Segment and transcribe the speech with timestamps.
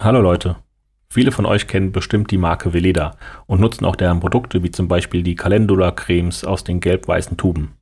[0.00, 0.54] Hallo Leute.
[1.10, 3.16] Viele von euch kennen bestimmt die Marke Veleda
[3.46, 7.74] und nutzen auch deren Produkte wie zum Beispiel die Calendula-Cremes aus den gelb-weißen Tuben.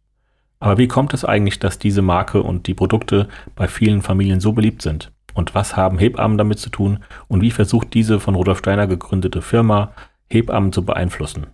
[0.59, 4.55] Aber wie kommt es eigentlich, dass diese Marke und die Produkte bei vielen Familien so
[4.55, 5.13] beliebt sind?
[5.35, 7.01] Und was haben Hebammen damit zu tun?
[7.29, 9.93] Und wie versucht diese von Rudolf Steiner gegründete Firma
[10.31, 11.49] Hebammen zu beeinflussen?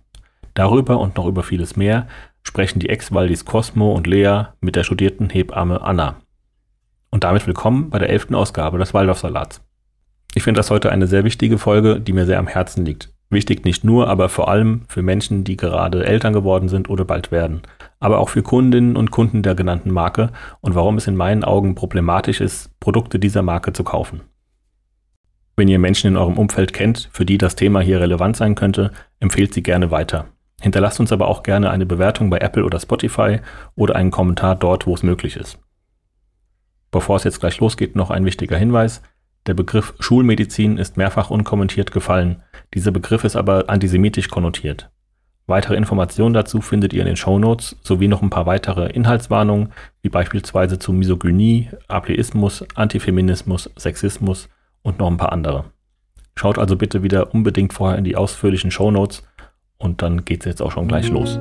[0.53, 2.07] Darüber und noch über vieles mehr
[2.41, 6.21] sprechen die Ex-Waldis Cosmo und Lea mit der studierten Hebamme Anna.
[7.09, 9.61] Und damit willkommen bei der elften Ausgabe des Waldorfsalats.
[10.35, 13.13] Ich finde das heute eine sehr wichtige Folge, die mir sehr am Herzen liegt.
[13.29, 17.31] Wichtig nicht nur, aber vor allem für Menschen, die gerade Eltern geworden sind oder bald
[17.31, 17.61] werden.
[17.99, 21.75] Aber auch für Kundinnen und Kunden der genannten Marke und warum es in meinen Augen
[21.75, 24.21] problematisch ist, Produkte dieser Marke zu kaufen.
[25.55, 28.91] Wenn ihr Menschen in eurem Umfeld kennt, für die das Thema hier relevant sein könnte,
[29.19, 30.25] empfehlt sie gerne weiter.
[30.61, 33.39] Hinterlasst uns aber auch gerne eine Bewertung bei Apple oder Spotify
[33.75, 35.59] oder einen Kommentar dort, wo es möglich ist.
[36.89, 39.01] Bevor es jetzt gleich losgeht, noch ein wichtiger Hinweis.
[39.45, 42.41] Der Begriff Schulmedizin ist mehrfach unkommentiert gefallen.
[42.73, 44.89] Dieser Begriff ist aber antisemitisch konnotiert.
[45.47, 50.07] Weitere Informationen dazu findet ihr in den Shownotes sowie noch ein paar weitere Inhaltswarnungen, wie
[50.07, 54.47] beispielsweise zu Misogynie, Atheismus, Antifeminismus, Sexismus
[54.81, 55.65] und noch ein paar andere.
[56.35, 59.23] Schaut also bitte wieder unbedingt vorher in die ausführlichen Shownotes
[59.77, 61.37] und dann geht's jetzt auch schon gleich los.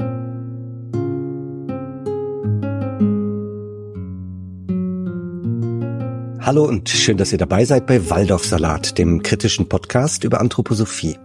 [6.45, 11.17] Hallo und schön, dass ihr dabei seid bei Waldorf Salat, dem kritischen Podcast über Anthroposophie.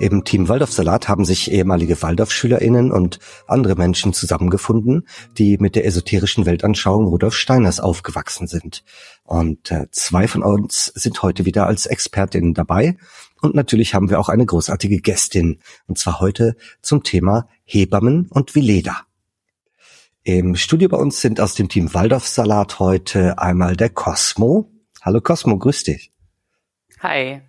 [0.00, 5.06] Im Team Waldorf Salat haben sich ehemalige Waldorf-SchülerInnen und andere Menschen zusammengefunden,
[5.36, 8.84] die mit der esoterischen Weltanschauung Rudolf Steiners aufgewachsen sind.
[9.22, 12.96] Und äh, zwei von uns sind heute wieder als Expertinnen dabei.
[13.42, 15.58] Und natürlich haben wir auch eine großartige Gästin.
[15.88, 19.05] Und zwar heute zum Thema Hebammen und Vileda.
[20.26, 24.68] Im Studio bei uns sind aus dem Team Waldorf Salat heute einmal der Cosmo.
[25.00, 26.10] Hallo Cosmo, grüß dich.
[26.98, 27.42] Hi.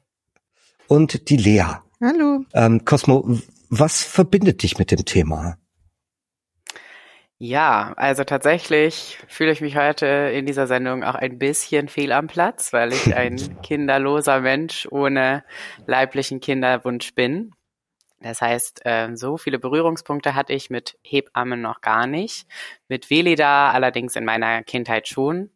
[0.87, 1.63] Und die Lea.
[1.99, 2.45] Hallo.
[2.53, 3.39] Ähm, Cosmo,
[3.71, 5.57] was verbindet dich mit dem Thema?
[7.39, 12.27] Ja, also tatsächlich fühle ich mich heute in dieser Sendung auch ein bisschen fehl am
[12.27, 15.43] Platz, weil ich ein kinderloser Mensch ohne
[15.87, 17.53] leiblichen Kinderwunsch bin.
[18.19, 22.47] Das heißt, äh, so viele Berührungspunkte hatte ich mit Hebammen noch gar nicht.
[22.87, 25.51] Mit Velida allerdings in meiner Kindheit schon.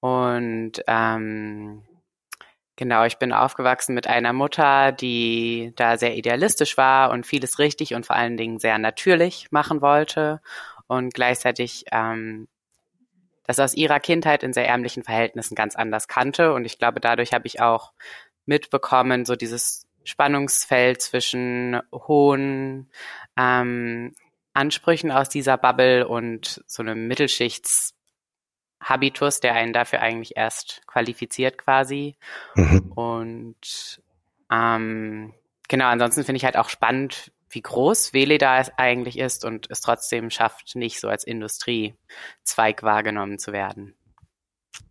[0.00, 1.82] Und ähm,
[2.76, 7.94] genau, ich bin aufgewachsen mit einer Mutter, die da sehr idealistisch war und vieles richtig
[7.94, 10.40] und vor allen Dingen sehr natürlich machen wollte
[10.86, 12.48] und gleichzeitig ähm,
[13.46, 16.54] das aus ihrer Kindheit in sehr ärmlichen Verhältnissen ganz anders kannte.
[16.54, 17.92] Und ich glaube, dadurch habe ich auch
[18.46, 22.90] mitbekommen, so dieses Spannungsfeld zwischen hohen
[23.36, 24.14] ähm,
[24.52, 32.16] Ansprüchen aus dieser Bubble und so einem Mittelschichtshabitus, der einen dafür eigentlich erst qualifiziert quasi.
[32.54, 32.92] Mhm.
[32.94, 34.00] Und
[34.50, 35.34] ähm,
[35.68, 39.80] genau, ansonsten finde ich halt auch spannend, wie groß Veleda es eigentlich ist und es
[39.80, 43.94] trotzdem schafft, nicht so als Industriezweig wahrgenommen zu werden.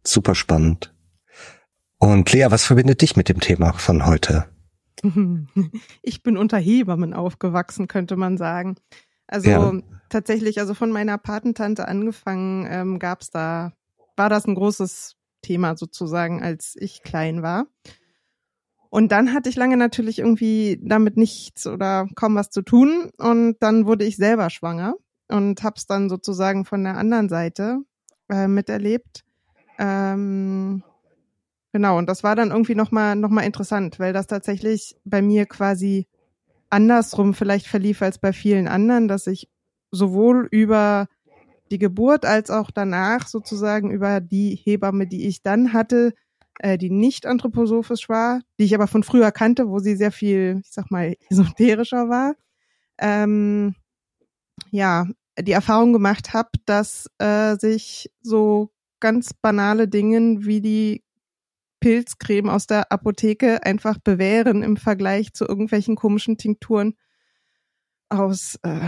[0.05, 0.93] Super spannend.
[1.97, 4.49] Und Lea, was verbindet dich mit dem Thema von heute?
[6.01, 8.75] Ich bin unter Hebammen aufgewachsen, könnte man sagen.
[9.27, 9.79] Also ja.
[10.09, 13.73] tatsächlich, also von meiner Patentante angefangen, ähm, gab es da,
[14.15, 17.67] war das ein großes Thema sozusagen, als ich klein war.
[18.89, 23.09] Und dann hatte ich lange natürlich irgendwie damit nichts oder kaum was zu tun.
[23.17, 24.93] Und dann wurde ich selber schwanger
[25.29, 27.79] und habe es dann sozusagen von der anderen Seite
[28.29, 29.23] äh, miterlebt.
[29.79, 30.83] Ähm,
[31.73, 35.47] Genau, und das war dann irgendwie nochmal noch mal interessant, weil das tatsächlich bei mir
[35.47, 36.07] quasi
[36.69, 39.49] andersrum vielleicht verlief als bei vielen anderen, dass ich
[39.91, 41.07] sowohl über
[41.71, 46.13] die Geburt als auch danach sozusagen über die Hebamme, die ich dann hatte,
[46.59, 50.61] äh, die nicht anthroposophisch war, die ich aber von früher kannte, wo sie sehr viel,
[50.63, 52.35] ich sag mal, esoterischer war,
[52.99, 53.75] ähm,
[54.71, 55.07] ja,
[55.39, 58.69] die Erfahrung gemacht habe, dass äh, sich so
[58.99, 61.03] ganz banale Dingen wie die
[61.83, 66.95] Pilzcreme aus der Apotheke einfach bewähren im Vergleich zu irgendwelchen komischen Tinkturen
[68.07, 68.79] aus äh,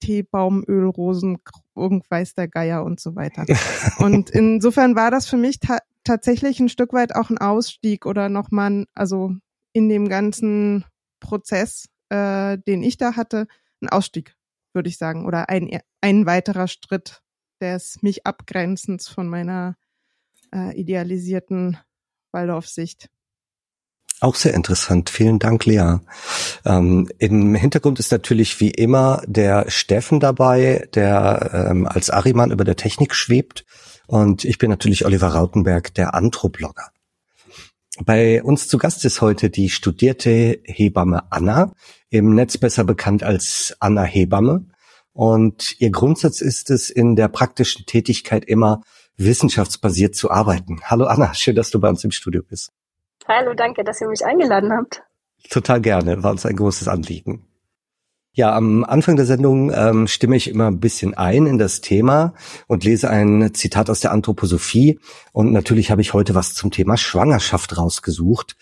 [0.00, 1.36] Teebaumöl, Rosen,
[1.76, 3.44] irgendwas der Geier und so weiter.
[3.98, 8.30] Und insofern war das für mich ta tatsächlich ein Stück weit auch ein Ausstieg oder
[8.30, 9.34] nochmal, also
[9.74, 10.86] in dem ganzen
[11.20, 13.46] Prozess, äh, den ich da hatte,
[13.82, 14.34] ein Ausstieg,
[14.72, 17.20] würde ich sagen, oder ein, ein weiterer Schritt
[17.60, 19.76] des mich Abgrenzens von meiner
[20.54, 21.76] äh, idealisierten
[22.34, 23.08] Waldorf-Sicht.
[24.20, 25.10] Auch sehr interessant.
[25.10, 25.98] Vielen Dank, Lea.
[26.64, 32.64] Ähm, Im Hintergrund ist natürlich wie immer der Steffen dabei, der ähm, als Ariman über
[32.64, 33.64] der Technik schwebt.
[34.06, 36.90] Und ich bin natürlich Oliver Rautenberg, der Anthroblogger.
[38.04, 41.72] Bei uns zu Gast ist heute die studierte Hebamme Anna,
[42.10, 44.66] im Netz besser bekannt als Anna Hebamme.
[45.12, 48.82] Und ihr Grundsatz ist es, in der praktischen Tätigkeit immer
[49.16, 50.80] wissenschaftsbasiert zu arbeiten.
[50.84, 52.72] Hallo Anna, schön, dass du bei uns im Studio bist.
[53.26, 55.02] Hallo, danke, dass ihr mich eingeladen habt.
[55.50, 57.46] Total gerne, war uns ein großes Anliegen.
[58.32, 62.34] Ja, am Anfang der Sendung ähm, stimme ich immer ein bisschen ein in das Thema
[62.66, 64.98] und lese ein Zitat aus der Anthroposophie.
[65.32, 68.56] Und natürlich habe ich heute was zum Thema Schwangerschaft rausgesucht,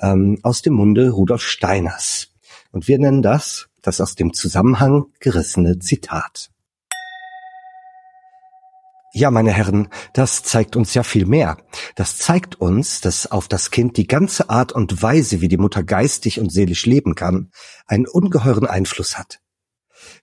[0.00, 2.32] ähm, aus dem Munde Rudolf Steiners.
[2.72, 6.50] Und wir nennen das das aus dem Zusammenhang gerissene Zitat.
[9.14, 11.56] Ja, meine Herren, das zeigt uns ja viel mehr.
[11.94, 15.82] Das zeigt uns, dass auf das Kind die ganze Art und Weise, wie die Mutter
[15.82, 17.50] geistig und seelisch leben kann,
[17.86, 19.40] einen ungeheuren Einfluss hat.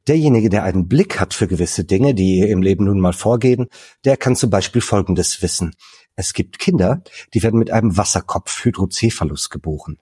[0.07, 3.67] Derjenige, der einen Blick hat für gewisse Dinge, die im Leben nun mal vorgehen,
[4.05, 5.73] der kann zum Beispiel Folgendes wissen.
[6.15, 7.03] Es gibt Kinder,
[7.33, 9.97] die werden mit einem Wasserkopf Hydrocephalus geboren.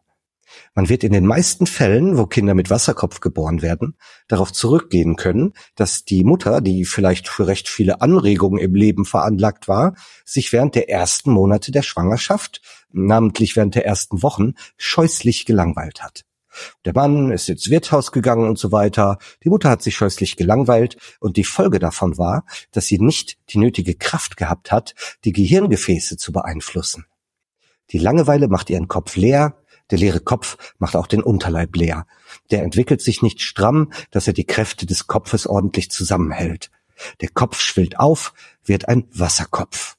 [0.76, 3.98] Man wird in den meisten Fällen, wo Kinder mit Wasserkopf geboren werden,
[4.28, 9.68] darauf zurückgehen können, dass die Mutter, die vielleicht für recht viele Anregungen im Leben veranlagt
[9.68, 9.96] war,
[10.26, 12.62] sich während der ersten Monate der Schwangerschaft,
[12.92, 16.24] namentlich während der ersten Wochen, scheußlich gelangweilt hat.
[16.86, 19.18] Der Mann ist ins Wirtshaus gegangen und so weiter.
[19.44, 23.58] Die Mutter hat sich scheußlich gelangweilt und die Folge davon war, dass sie nicht die
[23.58, 24.94] nötige Kraft gehabt hat,
[25.26, 27.06] die Gehirngefäße zu beeinflussen.
[27.92, 29.58] Die Langeweile macht ihren Kopf leer,
[29.94, 32.08] der leere Kopf macht auch den Unterleib leer.
[32.50, 36.72] Der entwickelt sich nicht stramm, dass er die Kräfte des Kopfes ordentlich zusammenhält.
[37.22, 38.34] Der Kopf schwillt auf,
[38.66, 39.96] wird ein Wasserkopf.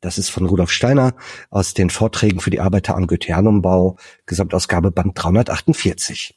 [0.00, 1.14] Das ist von Rudolf Steiner
[1.48, 6.36] aus den Vorträgen für die Arbeiter am Goetheanumbau, Gesamtausgabe Band 348.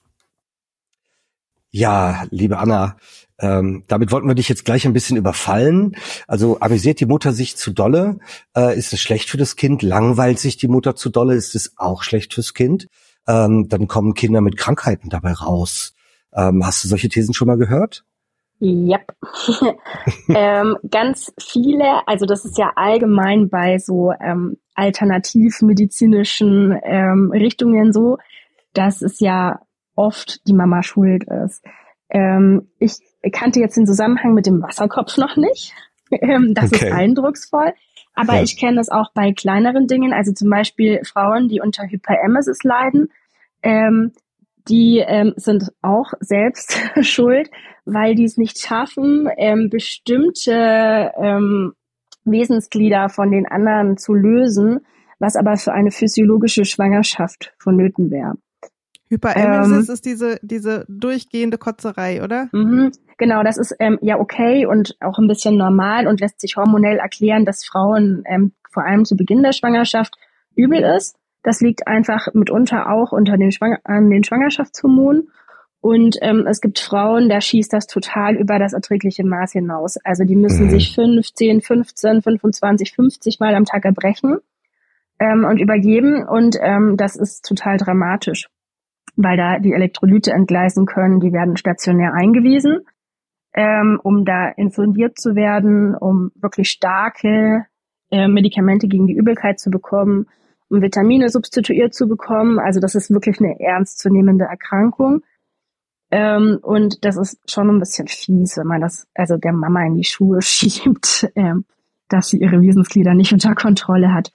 [1.71, 2.97] Ja, liebe Anna,
[3.39, 5.95] ähm, damit wollten wir dich jetzt gleich ein bisschen überfallen.
[6.27, 8.19] Also amüsiert die Mutter sich zu dolle?
[8.55, 9.83] Äh, ist es schlecht für das Kind?
[9.83, 11.35] Langweilt sich die Mutter zu dolle?
[11.35, 12.87] Ist es auch schlecht fürs Kind?
[13.27, 15.93] Ähm, dann kommen Kinder mit Krankheiten dabei raus.
[16.33, 18.03] Ähm, hast du solche Thesen schon mal gehört?
[18.59, 19.15] Yep.
[20.29, 28.17] ähm, ganz viele, also das ist ja allgemein bei so ähm, alternativmedizinischen ähm, Richtungen so,
[28.73, 29.59] dass es ja
[29.95, 31.63] oft die Mama schuld ist.
[32.09, 32.97] Ähm, ich
[33.31, 35.73] kannte jetzt den Zusammenhang mit dem Wasserkopf noch nicht.
[36.09, 36.85] Ähm, das okay.
[36.85, 37.73] ist eindrucksvoll.
[38.13, 38.41] Aber ja.
[38.41, 43.09] ich kenne das auch bei kleineren Dingen, also zum Beispiel Frauen, die unter Hyperemesis leiden,
[43.61, 44.13] ähm,
[44.69, 47.49] die ähm, sind auch selbst schuld,
[47.83, 51.73] weil die es nicht schaffen, ähm, bestimmte ähm,
[52.23, 54.79] Wesensglieder von den anderen zu lösen,
[55.19, 58.35] was aber für eine physiologische Schwangerschaft vonnöten wäre.
[59.09, 62.49] Hyperemesis ähm, ist diese, diese durchgehende Kotzerei, oder?
[62.51, 66.57] Mhm, genau, das ist ähm, ja okay und auch ein bisschen normal und lässt sich
[66.57, 70.15] hormonell erklären, dass Frauen ähm, vor allem zu Beginn der Schwangerschaft
[70.55, 71.15] übel ist.
[71.43, 75.29] Das liegt einfach mitunter auch unter den Schwang an den Schwangerschaftshormonen.
[75.79, 79.95] Und ähm, es gibt Frauen, da schießt das total über das erträgliche Maß hinaus.
[80.03, 80.69] Also die müssen mhm.
[80.71, 84.39] sich 15, 15, 25, 50 Mal am Tag erbrechen
[85.19, 86.27] ähm, und übergeben.
[86.27, 88.49] Und ähm, das ist total dramatisch
[89.15, 91.19] weil da die Elektrolyte entgleisen können.
[91.19, 92.81] Die werden stationär eingewiesen,
[93.53, 97.65] ähm, um da informiert zu werden, um wirklich starke
[98.11, 100.27] äh, Medikamente gegen die Übelkeit zu bekommen,
[100.69, 102.59] um Vitamine substituiert zu bekommen.
[102.59, 105.23] Also das ist wirklich eine ernstzunehmende Erkrankung.
[106.09, 109.95] Ähm, und das ist schon ein bisschen fies, wenn man das also der Mama in
[109.95, 111.65] die Schuhe schiebt, ähm,
[112.09, 114.31] dass sie ihre Wesensglieder nicht unter Kontrolle hat.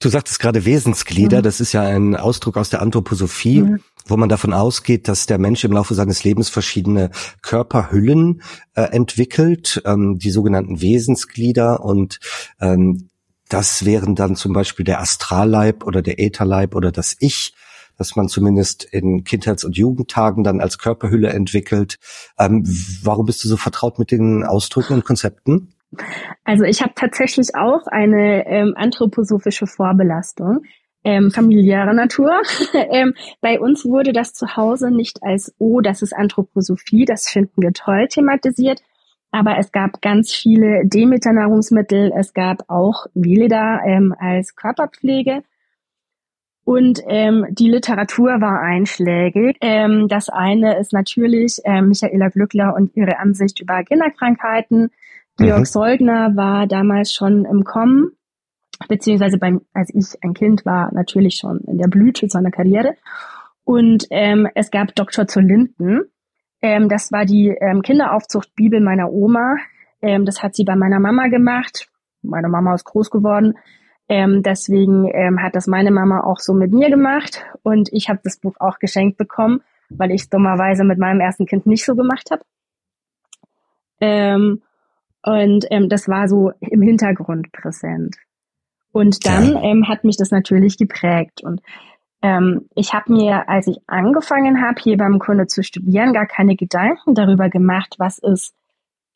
[0.00, 1.42] Du sagtest gerade Wesensglieder, mhm.
[1.42, 3.80] das ist ja ein Ausdruck aus der Anthroposophie, mhm.
[4.06, 7.10] wo man davon ausgeht, dass der Mensch im Laufe seines Lebens verschiedene
[7.42, 8.42] Körperhüllen
[8.74, 12.18] äh, entwickelt, ähm, die sogenannten Wesensglieder und
[12.60, 13.10] ähm,
[13.48, 17.54] das wären dann zum Beispiel der Astralleib oder der Ätherleib oder das Ich,
[17.96, 21.98] dass man zumindest in Kindheits- und Jugendtagen dann als Körperhülle entwickelt.
[22.38, 22.64] Ähm,
[23.02, 25.75] warum bist du so vertraut mit den Ausdrücken und Konzepten?
[26.44, 30.62] Also ich habe tatsächlich auch eine ähm, anthroposophische Vorbelastung.
[31.04, 32.42] Ähm, familiärer Natur.
[32.74, 37.62] ähm, bei uns wurde das zu Hause nicht als, oh, das ist Anthroposophie, das finden
[37.62, 38.82] wir toll thematisiert,
[39.30, 45.44] aber es gab ganz viele Demeter-Nahrungsmittel, es gab auch Veleda ähm, als Körperpflege
[46.66, 49.56] und ähm, die Literatur war einschlägig.
[49.60, 54.90] Ähm, das eine ist natürlich äh, Michaela Glückler und ihre Ansicht über Kinderkrankheiten.
[55.38, 55.64] Georg mhm.
[55.64, 58.12] Soldner war damals schon im Kommen,
[58.88, 62.94] beziehungsweise beim, als ich ein Kind war, natürlich schon in der Blüte seiner Karriere.
[63.64, 65.26] Und ähm, es gab Dr.
[65.26, 66.02] zur Linden.
[66.62, 69.56] Ähm, das war die ähm, Kinderaufzucht-Bibel meiner Oma.
[70.00, 71.88] Ähm, das hat sie bei meiner Mama gemacht.
[72.22, 73.54] Meine Mama ist groß geworden.
[74.08, 78.20] Ähm, deswegen ähm, hat das meine Mama auch so mit mir gemacht und ich habe
[78.22, 81.96] das Buch auch geschenkt bekommen, weil ich es dummerweise mit meinem ersten Kind nicht so
[81.96, 82.42] gemacht habe.
[84.00, 84.62] Ähm,
[85.26, 88.16] und ähm, das war so im Hintergrund präsent.
[88.92, 89.62] Und dann ja.
[89.62, 91.42] ähm, hat mich das natürlich geprägt.
[91.42, 91.60] Und
[92.22, 96.54] ähm, ich habe mir, als ich angefangen habe, hier beim Kunde zu studieren, gar keine
[96.54, 98.54] Gedanken darüber gemacht, was ist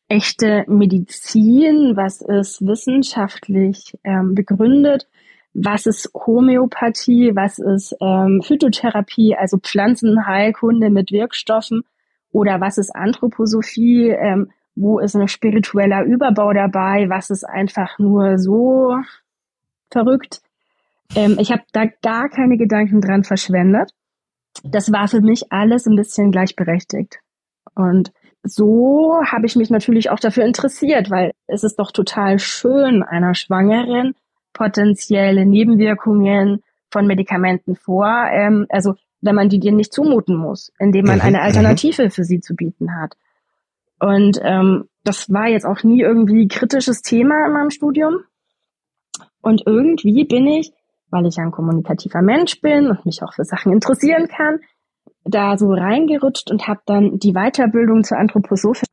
[0.08, 5.08] echte Medizin, was ist wissenschaftlich ähm, begründet,
[5.54, 11.84] was ist Homöopathie, was ist ähm, Phytotherapie, also Pflanzenheilkunde mit Wirkstoffen
[12.32, 18.38] oder was ist Anthroposophie, ähm, wo ist ein spiritueller Überbau dabei, was ist einfach nur
[18.38, 18.96] so
[19.90, 20.40] verrückt.
[21.14, 23.92] Ähm, ich habe da gar keine Gedanken dran verschwendet.
[24.62, 27.18] Das war für mich alles ein bisschen gleichberechtigt.
[27.74, 28.12] Und
[28.42, 33.34] so habe ich mich natürlich auch dafür interessiert, weil es ist doch total schön, einer
[33.34, 34.14] Schwangeren
[34.52, 41.06] potenzielle Nebenwirkungen von Medikamenten vor, ähm, also wenn man die dir nicht zumuten muss, indem
[41.06, 41.44] man mhm, eine mhm.
[41.44, 43.16] Alternative für sie zu bieten hat.
[44.00, 48.20] Und ähm, das war jetzt auch nie irgendwie kritisches Thema in meinem Studium.
[49.42, 50.72] Und irgendwie bin ich,
[51.10, 54.60] weil ich ein kommunikativer Mensch bin und mich auch für Sachen interessieren kann,
[55.24, 58.86] da so reingerutscht und habe dann die Weiterbildung zur anthroposophischen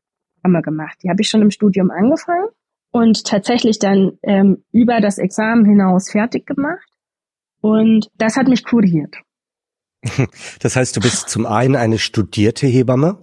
[0.62, 0.96] gemacht.
[1.02, 2.48] Die habe ich schon im Studium angefangen
[2.90, 6.88] und tatsächlich dann ähm, über das Examen hinaus fertig gemacht.
[7.60, 9.16] Und das hat mich kuriert.
[10.60, 13.18] Das heißt, du bist zum einen eine studierte Hebamme,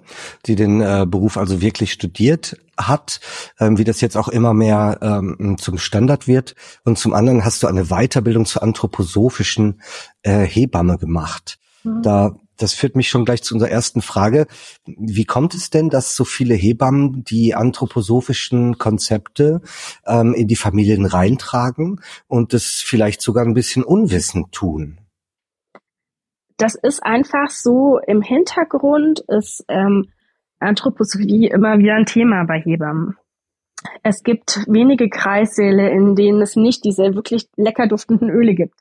[0.45, 3.21] die den äh, Beruf also wirklich studiert hat,
[3.59, 6.55] ähm, wie das jetzt auch immer mehr ähm, zum Standard wird.
[6.83, 9.81] Und zum anderen hast du eine Weiterbildung zur anthroposophischen
[10.23, 11.59] äh, Hebamme gemacht.
[11.83, 12.01] Mhm.
[12.01, 14.47] Da das führt mich schon gleich zu unserer ersten Frage.
[14.85, 19.61] Wie kommt es denn, dass so viele Hebammen die anthroposophischen Konzepte
[20.05, 24.99] ähm, in die Familien reintragen und das vielleicht sogar ein bisschen unwissend tun?
[26.57, 30.09] Das ist einfach so, im Hintergrund ist ähm,
[30.59, 33.17] Anthroposophie immer wieder ein Thema bei Hebammen.
[34.03, 38.75] Es gibt wenige Kreissäle, in denen es nicht diese wirklich lecker duftenden Öle gibt.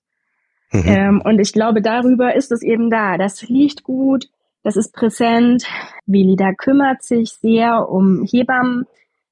[0.73, 0.83] Mhm.
[0.87, 3.19] Ähm, und ich glaube, darüber ist es eben da.
[3.19, 4.27] Das riecht gut,
[4.63, 5.67] das ist präsent.
[6.07, 8.87] Velida kümmert sich sehr um Hebammen.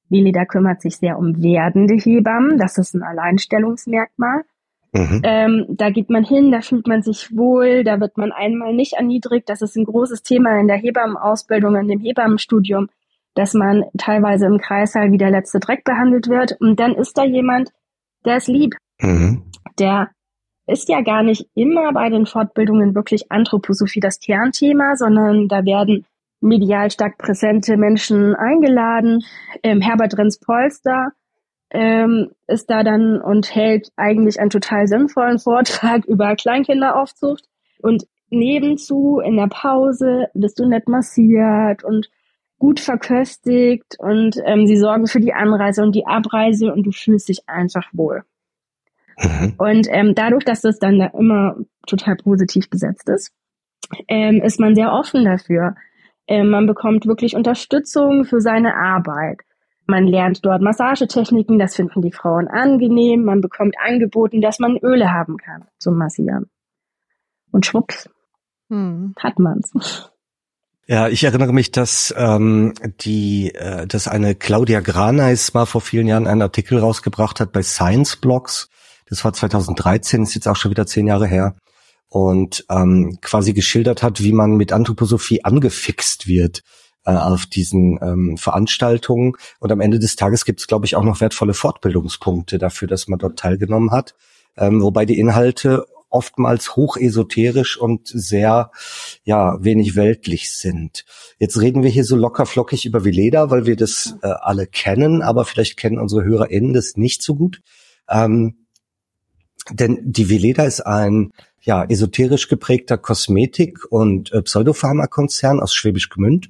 [0.09, 2.57] Velida kümmert sich sehr um werdende Hebammen.
[2.57, 4.43] Das ist ein Alleinstellungsmerkmal.
[4.93, 5.21] Mhm.
[5.23, 8.93] Ähm, da geht man hin, da fühlt man sich wohl, da wird man einmal nicht
[8.93, 9.49] erniedrigt.
[9.49, 12.89] Das ist ein großes Thema in der Hebammenausbildung, in dem Hebammenstudium,
[13.33, 16.55] dass man teilweise im Kreißsaal wie der letzte Dreck behandelt wird.
[16.59, 17.71] Und dann ist da jemand,
[18.23, 18.75] der ist lieb.
[19.01, 19.41] Mhm.
[19.79, 20.11] Der
[20.67, 26.05] ist ja gar nicht immer bei den Fortbildungen wirklich Anthroposophie das Kernthema, sondern da werden
[26.39, 29.23] medial stark präsente Menschen eingeladen.
[29.63, 31.13] Ähm, Herbert Renz-Polster
[31.73, 37.45] ähm, ist da dann und hält eigentlich einen total sinnvollen Vortrag über Kleinkinderaufzucht.
[37.81, 42.09] Und nebenzu in der Pause bist du nett massiert und
[42.59, 47.27] gut verköstigt und ähm, sie sorgen für die Anreise und die Abreise und du fühlst
[47.27, 48.23] dich einfach wohl.
[49.17, 49.53] Mhm.
[49.57, 53.33] Und ähm, dadurch, dass das dann da immer total positiv besetzt ist,
[54.07, 55.75] ähm, ist man sehr offen dafür.
[56.27, 59.41] Ähm, man bekommt wirklich Unterstützung für seine Arbeit.
[59.85, 63.23] Man lernt dort Massagetechniken, das finden die Frauen angenehm.
[63.23, 66.49] Man bekommt angeboten, dass man Öle haben kann zum Massieren.
[67.51, 68.09] Und schwupps,
[68.69, 69.13] hm.
[69.19, 70.09] hat man's.
[70.87, 76.07] Ja, ich erinnere mich, dass ähm, die, äh, dass eine Claudia Graneis mal vor vielen
[76.07, 78.69] Jahren einen Artikel rausgebracht hat bei Science Blogs.
[79.07, 81.55] Das war 2013, ist jetzt auch schon wieder zehn Jahre her
[82.09, 86.63] und ähm, quasi geschildert hat, wie man mit Anthroposophie angefixt wird
[87.05, 89.33] äh, auf diesen ähm, Veranstaltungen.
[89.59, 93.07] Und am Ende des Tages gibt es, glaube ich, auch noch wertvolle Fortbildungspunkte dafür, dass
[93.07, 94.15] man dort teilgenommen hat.
[94.55, 98.71] Ähm, wobei die Inhalte oftmals hochesoterisch und sehr,
[99.23, 101.05] ja, wenig weltlich sind.
[101.39, 105.23] Jetzt reden wir hier so locker flockig über Veleda, weil wir das äh, alle kennen,
[105.23, 107.61] aber vielleicht kennen unsere HörerInnen das nicht so gut.
[108.07, 108.57] Ähm,
[109.71, 111.31] denn die Veleda ist ein
[111.61, 116.49] ja, esoterisch geprägter Kosmetik- und äh, Pseudopharmakonzern aus Schwäbisch Gmünd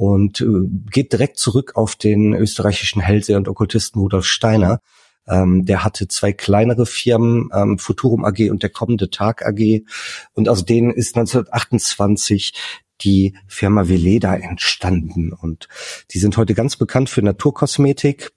[0.00, 0.46] und äh,
[0.90, 4.80] geht direkt zurück auf den österreichischen Hellseher und Okkultisten Rudolf Steiner.
[5.28, 9.82] Ähm, der hatte zwei kleinere Firmen, ähm, Futurum AG und der kommende Tag AG.
[10.32, 12.54] Und aus denen ist 1928
[13.02, 15.34] die Firma Veleda entstanden.
[15.34, 15.68] Und
[16.12, 18.30] die sind heute ganz bekannt für Naturkosmetik,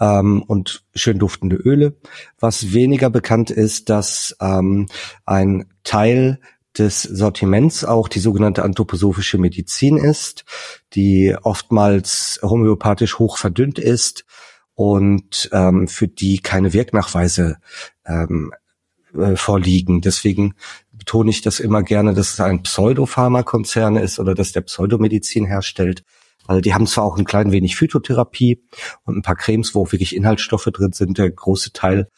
[0.00, 1.96] ähm, und schön duftende Öle.
[2.38, 4.88] Was weniger bekannt ist, dass ähm,
[5.24, 6.40] ein Teil
[6.78, 10.44] des Sortiments auch die sogenannte anthroposophische Medizin ist,
[10.94, 14.24] die oftmals homöopathisch hoch verdünnt ist
[14.74, 17.58] und ähm, für die keine Wirknachweise
[18.04, 18.52] ähm,
[19.16, 20.00] äh, vorliegen.
[20.00, 20.54] Deswegen
[20.92, 26.04] betone ich das immer gerne, dass es ein Pseudopharmakonzern ist oder dass der Pseudomedizin herstellt.
[26.46, 28.62] Weil die haben zwar auch ein klein wenig Phytotherapie
[29.04, 31.16] und ein paar Cremes, wo wirklich Inhaltsstoffe drin sind.
[31.16, 32.08] Der große Teil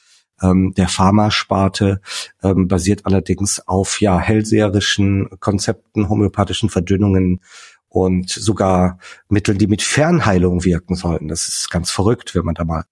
[0.42, 2.00] ähm, der Pharmasparte
[2.42, 7.40] ähm, basiert allerdings auf ja hellseherischen Konzepten, homöopathischen Verdünnungen
[7.88, 11.28] und sogar Mitteln, die mit Fernheilung wirken sollten.
[11.28, 12.84] Das ist ganz verrückt, wenn man da mal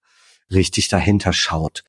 [0.51, 1.83] richtig dahinter schaut.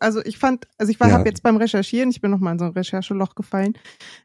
[0.00, 1.14] Also ich fand, also ich war, ja.
[1.14, 3.74] habe jetzt beim Recherchieren, ich bin noch mal in so ein Rechercheloch gefallen,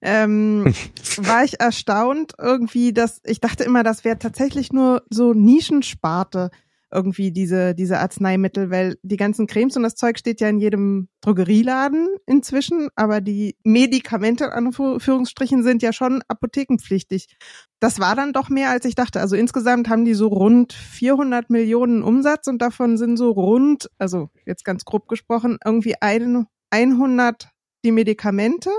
[0.01, 0.73] ähm,
[1.17, 6.51] war ich erstaunt irgendwie, dass ich dachte immer, das wäre tatsächlich nur so Nischensparte
[6.91, 11.07] irgendwie diese, diese Arzneimittel, weil die ganzen Cremes und das Zeug steht ja in jedem
[11.21, 17.37] Drogerieladen inzwischen, aber die Medikamente an Anführungsstrichen sind ja schon apothekenpflichtig.
[17.79, 19.19] Das war dann doch mehr, als ich dachte.
[19.19, 24.29] Also insgesamt haben die so rund 400 Millionen Umsatz und davon sind so rund, also
[24.45, 27.49] jetzt ganz grob gesprochen, irgendwie ein, 100
[27.83, 28.69] die Medikamente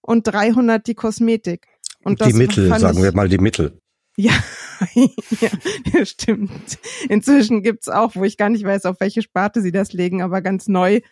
[0.00, 1.66] und 300 die Kosmetik.
[2.04, 3.80] Und die Mittel, sagen wir mal die Mittel.
[4.20, 4.32] Ja,
[5.40, 6.78] ja, stimmt.
[7.08, 10.42] Inzwischen gibt's auch, wo ich gar nicht weiß, auf welche Sparte sie das legen, aber
[10.42, 11.02] ganz neu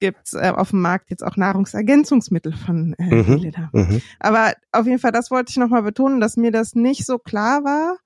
[0.00, 4.02] gibt's äh, auf dem Markt jetzt auch Nahrungsergänzungsmittel von äh, mhm, mhm.
[4.18, 7.64] Aber auf jeden Fall, das wollte ich nochmal betonen, dass mir das nicht so klar
[7.64, 7.98] war,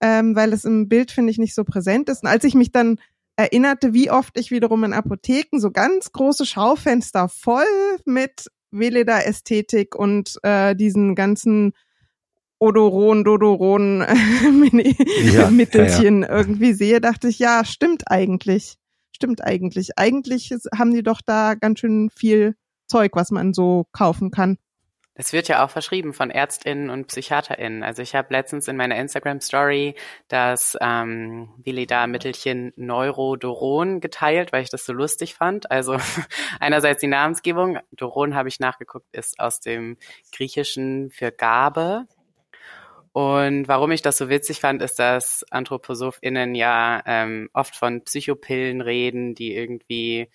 [0.00, 2.22] ähm, weil es im Bild, finde ich, nicht so präsent ist.
[2.22, 2.98] Und als ich mich dann
[3.36, 7.66] erinnerte, wie oft ich wiederum in Apotheken so ganz große Schaufenster voll
[8.06, 11.74] mit Veleda-Ästhetik und äh, diesen ganzen
[12.58, 14.00] Odoron, Dodoron
[15.32, 16.36] ja, Mittelchen ja, ja.
[16.36, 18.76] irgendwie sehe, dachte ich, ja, stimmt eigentlich.
[19.12, 19.98] Stimmt eigentlich.
[19.98, 22.54] Eigentlich haben die doch da ganz schön viel
[22.86, 24.58] Zeug, was man so kaufen kann.
[25.20, 27.82] Es wird ja auch verschrieben von ÄrztInnen und PsychiaterInnen.
[27.82, 29.96] Also ich habe letztens in meiner Instagram-Story
[30.28, 35.72] das ähm, Vileda-Mittelchen Neurodoron geteilt, weil ich das so lustig fand.
[35.72, 35.96] Also
[36.60, 37.80] einerseits die Namensgebung.
[37.90, 39.96] Doron habe ich nachgeguckt, ist aus dem
[40.30, 42.06] Griechischen für Gabe.
[43.12, 48.80] Und warum ich das so witzig fand, ist, dass AnthroposophInnen ja ähm, oft von Psychopillen
[48.80, 50.28] reden, die irgendwie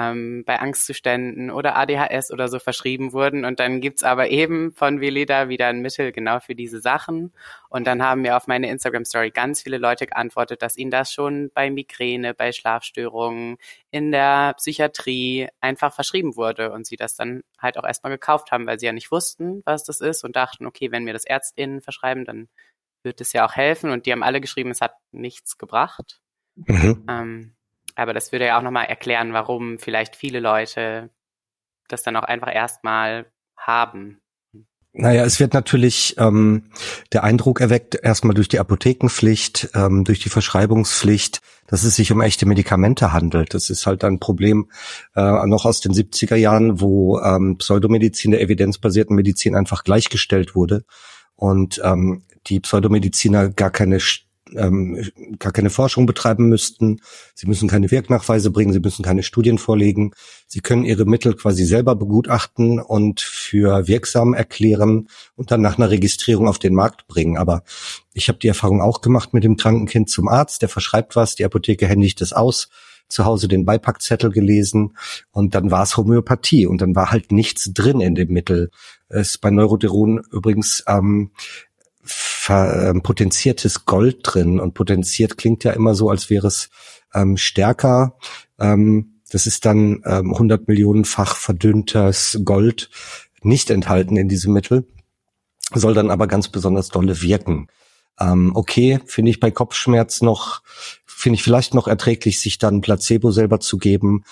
[0.00, 3.44] ähm, bei Angstzuständen oder ADHS oder so verschrieben wurden.
[3.44, 7.32] Und dann gibt's aber eben von Veleda wieder ein Mittel genau für diese Sachen.
[7.68, 11.50] Und dann haben mir auf meine Instagram-Story ganz viele Leute geantwortet, dass ihnen das schon
[11.54, 13.58] bei Migräne, bei Schlafstörungen,
[13.90, 18.66] in der Psychiatrie einfach verschrieben wurde und sie das dann halt auch erstmal gekauft haben,
[18.66, 21.80] weil sie ja nicht wussten, was das ist und dachten, okay, wenn mir das ÄrztInnen
[21.80, 22.48] verschreiben, dann
[23.02, 23.90] wird es ja auch helfen.
[23.90, 26.20] Und die haben alle geschrieben, es hat nichts gebracht.
[26.54, 27.04] Mhm.
[27.08, 27.54] Ähm,
[28.00, 31.10] aber das würde ja auch nochmal erklären, warum vielleicht viele Leute
[31.88, 34.20] das dann auch einfach erstmal haben.
[34.92, 36.64] Naja, es wird natürlich ähm,
[37.12, 42.20] der Eindruck erweckt, erstmal durch die Apothekenpflicht, ähm, durch die Verschreibungspflicht, dass es sich um
[42.20, 43.54] echte Medikamente handelt.
[43.54, 44.68] Das ist halt ein Problem
[45.14, 50.84] äh, noch aus den 70er Jahren, wo ähm, Pseudomedizin der evidenzbasierten Medizin einfach gleichgestellt wurde
[51.36, 54.00] und ähm, die Pseudomediziner gar keine
[54.56, 55.02] ähm,
[55.38, 57.00] gar keine Forschung betreiben müssten.
[57.34, 60.12] Sie müssen keine Wirknachweise bringen, sie müssen keine Studien vorlegen.
[60.46, 65.90] Sie können ihre Mittel quasi selber begutachten und für wirksam erklären und dann nach einer
[65.90, 67.36] Registrierung auf den Markt bringen.
[67.36, 67.62] Aber
[68.14, 71.34] ich habe die Erfahrung auch gemacht mit dem kranken Kind zum Arzt, der verschreibt was,
[71.34, 72.68] die Apotheke händigt es aus
[73.10, 74.96] zu Hause den Beipackzettel gelesen
[75.32, 78.70] und dann war es Homöopathie und dann war halt nichts drin in dem Mittel.
[79.08, 81.32] Es ist bei Neuroderon übrigens ähm,
[82.50, 84.60] ähm, potenziertes Gold drin.
[84.60, 86.70] Und potenziert klingt ja immer so, als wäre es
[87.14, 88.16] ähm, stärker.
[88.58, 92.90] Ähm, das ist dann ähm, 100 Millionenfach verdünntes Gold
[93.42, 94.86] nicht enthalten in diesem Mittel,
[95.72, 97.68] soll dann aber ganz besonders dolle wirken.
[98.18, 100.62] Ähm, okay, finde ich bei Kopfschmerz noch,
[101.06, 104.24] finde ich vielleicht noch erträglich, sich dann Placebo selber zu geben.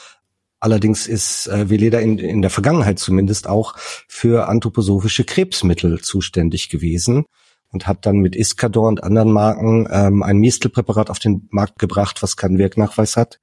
[0.60, 3.76] Allerdings ist äh, Veleda in, in der Vergangenheit zumindest auch
[4.08, 7.24] für anthroposophische Krebsmittel zuständig gewesen
[7.72, 12.22] und hat dann mit Iscador und anderen Marken ähm, ein Mistelpräparat auf den Markt gebracht,
[12.22, 13.40] was keinen Wirknachweis hat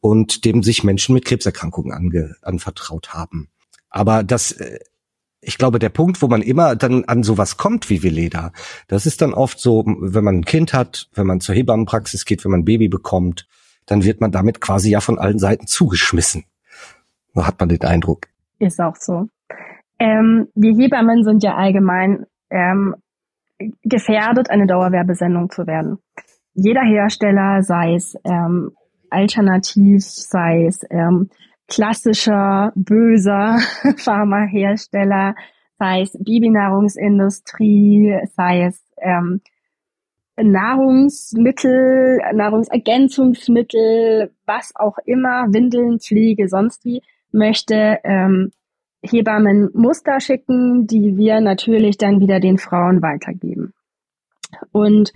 [0.00, 3.48] und dem sich Menschen mit Krebserkrankungen ange, anvertraut haben.
[3.90, 4.78] Aber das, äh,
[5.40, 8.52] ich glaube, der Punkt, wo man immer dann an sowas kommt wie Veleda,
[8.88, 12.44] das ist dann oft so, wenn man ein Kind hat, wenn man zur Hebammenpraxis geht,
[12.44, 13.46] wenn man ein Baby bekommt,
[13.86, 16.44] dann wird man damit quasi ja von allen Seiten zugeschmissen.
[17.34, 18.26] So hat man den Eindruck.
[18.58, 19.28] Ist auch so.
[19.98, 22.96] Ähm, wir Hebammen sind ja allgemein ähm,
[23.82, 25.98] gefährdet, eine Dauerwerbesendung zu werden.
[26.54, 28.72] Jeder Hersteller, sei es ähm,
[29.10, 31.30] alternativ, sei es ähm,
[31.68, 33.58] klassischer, böser
[33.96, 35.34] Pharmahersteller,
[35.78, 39.40] sei es Babynahrungsindustrie, sei es ähm,
[40.38, 47.00] Nahrungsmittel, Nahrungsergänzungsmittel, was auch immer, Windeln, Pflege, sonst wie,
[47.32, 48.50] möchte ähm,
[49.10, 53.72] Hebammen Muster schicken, die wir natürlich dann wieder den Frauen weitergeben.
[54.72, 55.12] Und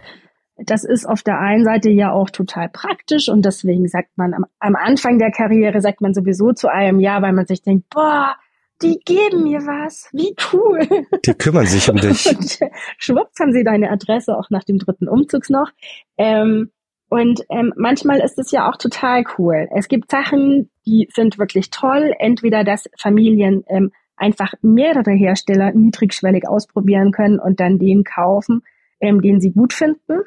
[0.57, 4.45] das ist auf der einen Seite ja auch total praktisch und deswegen sagt man am,
[4.59, 8.37] am Anfang der Karriere sagt man sowieso zu einem Ja, weil man sich denkt, boah,
[8.83, 10.81] die geben mir was, wie cool.
[11.25, 12.27] Die kümmern sich um dich.
[12.27, 12.59] Und
[12.99, 15.71] schwupps haben sie deine Adresse auch nach dem dritten Umzugs noch.
[16.17, 16.71] Ähm,
[17.11, 19.69] und ähm, manchmal ist es ja auch total cool.
[19.75, 22.15] Es gibt Sachen, die sind wirklich toll.
[22.21, 28.63] Entweder, dass Familien ähm, einfach mehrere Hersteller niedrigschwellig ausprobieren können und dann den kaufen,
[29.01, 30.21] ähm, den sie gut finden.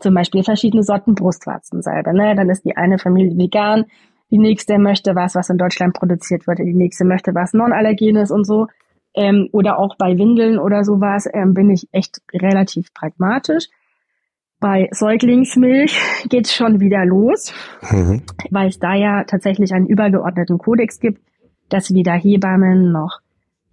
[0.00, 2.12] Zum Beispiel verschiedene Sorten Brustwarzensalbe.
[2.12, 2.34] Ne?
[2.34, 3.84] Dann ist die eine Familie vegan,
[4.32, 8.44] die nächste möchte was, was in Deutschland produziert wird, die nächste möchte was non-allergenes und
[8.44, 8.66] so.
[9.14, 13.68] Ähm, oder auch bei Windeln oder sowas ähm, bin ich echt relativ pragmatisch.
[14.62, 17.52] Bei Säuglingsmilch geht's schon wieder los,
[17.90, 18.22] mhm.
[18.50, 21.20] weil es da ja tatsächlich einen übergeordneten Kodex gibt,
[21.68, 23.20] dass weder Hebammen noch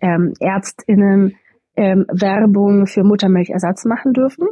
[0.01, 1.37] ähm, Ärztinnen
[1.77, 4.47] ähm, Werbung für Muttermilchersatz machen dürfen.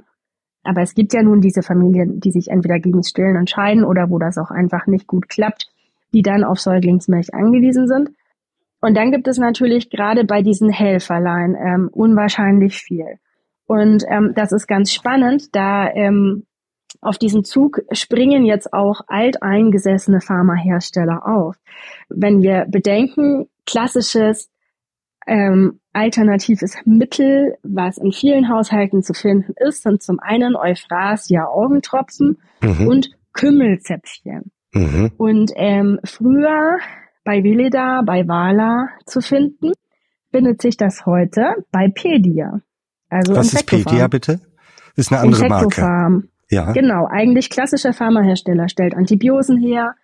[0.64, 4.18] Aber es gibt ja nun diese Familien, die sich entweder gegen Stillen entscheiden oder wo
[4.18, 5.68] das auch einfach nicht gut klappt
[6.14, 8.10] die dann auf Säuglingsmilch angewiesen sind.
[8.80, 13.20] Und dann gibt es natürlich gerade bei diesen Helferlein ähm, unwahrscheinlich viel.
[13.68, 16.46] Und ähm, das ist ganz spannend, da ähm,
[17.02, 21.58] auf diesen Zug springen jetzt auch alteingesessene Pharmahersteller auf.
[22.10, 24.50] Wenn wir bedenken, klassisches
[25.28, 32.38] ähm, alternatives Mittel, was in vielen Haushalten zu finden ist, sind zum einen Euphrasia Augentropfen
[32.62, 32.88] mhm.
[32.88, 34.52] und Kümmelzäpfchen.
[34.74, 35.12] Mhm.
[35.18, 36.78] Und ähm, früher
[37.24, 39.74] bei Veleda, bei Wala zu finden,
[40.32, 42.62] findet sich das heute bei Pedia.
[43.10, 44.40] Also Was ist Pedia bitte?
[44.96, 46.24] Ist eine andere Marke.
[46.50, 46.72] Ja.
[46.72, 49.96] Genau, eigentlich klassischer Pharmahersteller stellt Antibiosen her,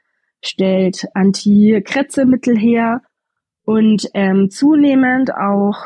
[0.43, 3.01] stellt Antikrätzemittel her
[3.63, 5.77] und ähm, zunehmend auch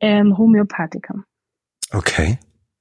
[0.00, 1.24] ähm, Homöopathika.
[1.90, 2.38] Okay.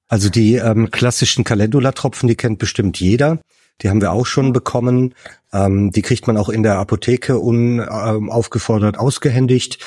[0.10, 3.40] Also die ähm, klassischen Calendula-Tropfen, die kennt bestimmt jeder.
[3.82, 5.16] Die haben wir auch schon bekommen.
[5.52, 9.80] Ähm, die kriegt man auch in der Apotheke unaufgefordert ähm, ausgehändigt.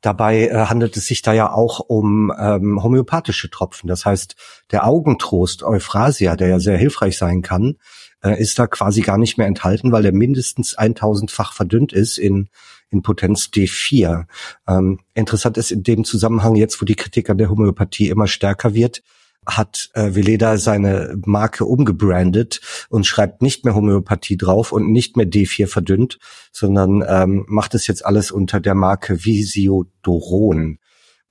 [0.00, 3.86] Dabei äh, handelt es sich da ja auch um ähm, homöopathische Tropfen.
[3.88, 4.34] Das heißt,
[4.70, 7.76] der Augentrost Euphrasia, der ja sehr hilfreich sein kann,
[8.22, 12.48] äh, ist da quasi gar nicht mehr enthalten, weil er mindestens 1000-fach verdünnt ist in,
[12.90, 14.24] in Potenz D4.
[14.66, 18.74] Ähm, interessant ist in dem Zusammenhang jetzt, wo die Kritik an der Homöopathie immer stärker
[18.74, 19.02] wird,
[19.46, 25.26] hat äh, Veleda seine Marke umgebrandet und schreibt nicht mehr Homöopathie drauf und nicht mehr
[25.26, 26.18] D4 verdünnt,
[26.52, 30.78] sondern ähm, macht es jetzt alles unter der Marke Visiodoron.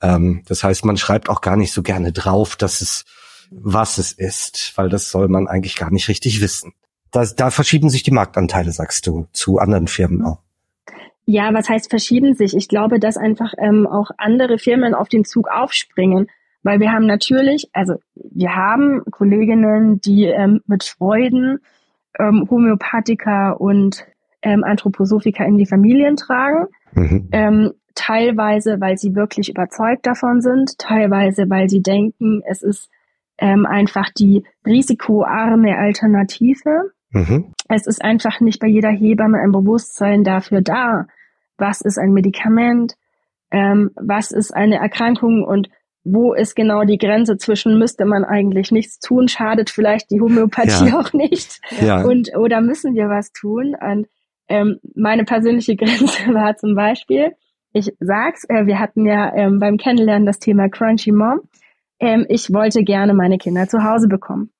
[0.02, 3.06] Ähm, das heißt, man schreibt auch gar nicht so gerne drauf, dass es
[3.52, 6.74] was es ist, weil das soll man eigentlich gar nicht richtig wissen.
[7.12, 10.40] Da, da verschieben sich die Marktanteile, sagst du, zu anderen Firmen auch.
[11.26, 12.56] Ja, was heißt verschieben sich?
[12.56, 16.28] Ich glaube, dass einfach ähm, auch andere Firmen auf den Zug aufspringen.
[16.64, 21.60] Weil wir haben natürlich, also wir haben Kolleginnen, die ähm, mit Freuden
[22.18, 24.06] ähm, Homöopathika und
[24.42, 26.68] ähm, Anthroposophika in die Familien tragen.
[26.94, 27.30] Mhm.
[27.32, 32.90] Ähm, teilweise, weil sie wirklich überzeugt davon sind, teilweise, weil sie denken, es ist
[33.38, 36.92] ähm, einfach die risikoarme Alternative.
[37.12, 37.54] Mhm.
[37.68, 41.08] Es ist einfach nicht bei jeder Hebamme ein Bewusstsein dafür da,
[41.58, 42.96] was ist ein Medikament,
[43.52, 45.70] ähm, was ist eine Erkrankung und
[46.04, 50.90] wo ist genau die Grenze zwischen müsste man eigentlich nichts tun, schadet vielleicht die Homöopathie
[50.90, 51.00] ja.
[51.00, 52.04] auch nicht ja.
[52.04, 53.76] und oder müssen wir was tun?
[53.80, 54.08] Und
[54.48, 57.34] ähm, meine persönliche Grenze war zum Beispiel,
[57.74, 61.42] ich sag's, äh, wir hatten ja ähm, beim Kennenlernen das Thema Crunchy Mom.
[62.00, 64.52] Ähm, ich wollte gerne meine Kinder zu Hause bekommen.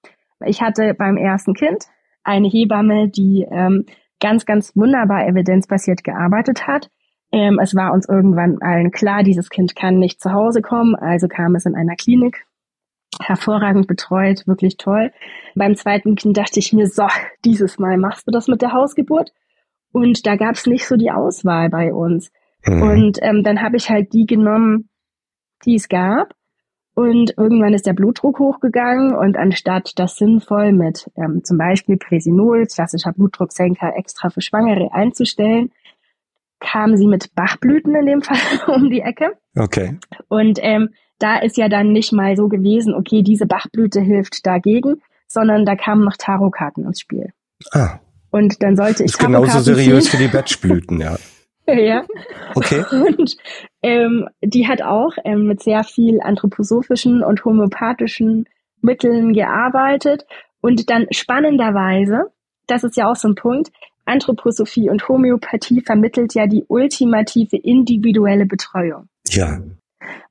[0.46, 1.86] Ich hatte beim ersten Kind
[2.24, 3.86] eine Hebamme, die ähm,
[4.20, 6.90] ganz, ganz wunderbar evidenzbasiert gearbeitet hat
[7.32, 11.28] ähm, es war uns irgendwann allen klar, dieses Kind kann nicht zu Hause kommen, also
[11.28, 12.46] kam es in einer Klinik,
[13.22, 15.12] hervorragend betreut, wirklich toll.
[15.56, 17.08] Beim zweiten Kind dachte ich mir, so,
[17.46, 19.32] dieses Mal machst du das mit der Hausgeburt.
[19.92, 22.32] Und da gab es nicht so die Auswahl bei uns.
[22.66, 22.82] Mhm.
[22.82, 24.90] Und ähm, dann habe ich halt die genommen,
[25.66, 26.34] die es gab.
[26.96, 32.66] Und irgendwann ist der Blutdruck hochgegangen und anstatt das sinnvoll mit ähm, zum Beispiel Presinol,
[32.66, 35.72] klassischer Blutdrucksenker, extra für Schwangere einzustellen,
[36.60, 39.34] kam sie mit Bachblüten in dem Fall um die Ecke.
[39.58, 39.98] Okay.
[40.28, 45.02] Und ähm, da ist ja dann nicht mal so gewesen, okay, diese Bachblüte hilft dagegen,
[45.28, 47.32] sondern da kamen noch Tarotkarten ins Spiel.
[47.72, 48.00] Ah.
[48.32, 50.20] Und dann sollte ich ist genauso seriös ziehen.
[50.20, 51.18] wie die Batchblüten, ja.
[51.68, 52.06] ja.
[52.56, 52.84] Okay.
[52.92, 53.38] Und
[53.82, 58.48] ähm, die hat auch ähm, mit sehr viel anthroposophischen und homöopathischen
[58.82, 60.26] Mitteln gearbeitet
[60.62, 62.32] und dann spannenderweise,
[62.68, 63.72] das ist ja auch so ein Punkt,
[64.10, 69.08] Anthroposophie und Homöopathie vermittelt ja die ultimative individuelle Betreuung.
[69.30, 69.60] Ja.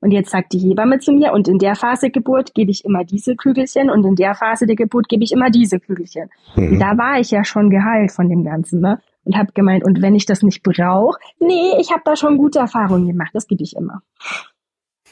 [0.01, 3.03] Und jetzt sagt die Hebamme zu mir, und in der Phase Geburt gebe ich immer
[3.03, 6.29] diese Kügelchen und in der Phase der Geburt gebe ich immer diese Kügelchen.
[6.55, 6.79] Mhm.
[6.79, 8.99] Da war ich ja schon geheilt von dem Ganzen, ne?
[9.25, 12.59] Und habe gemeint, und wenn ich das nicht brauche, nee, ich habe da schon gute
[12.59, 14.01] Erfahrungen gemacht, das gebe ich immer.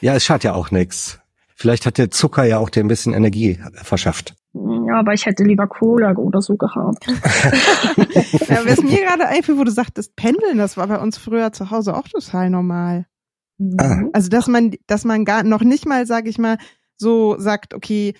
[0.00, 1.20] Ja, es schadet ja auch nichts.
[1.54, 4.34] Vielleicht hat der Zucker ja auch dir ein bisschen Energie verschafft.
[4.88, 7.06] Ja, aber ich hätte lieber Cola oder so gehabt.
[7.06, 11.70] ja, was mir gerade einfiel, wo du sagtest, Pendeln, das war bei uns früher zu
[11.70, 13.04] Hause auch total normal.
[13.78, 14.04] Ah.
[14.14, 16.56] Also, dass man, dass man gar noch nicht mal, sag ich mal,
[16.96, 18.14] so sagt, okay,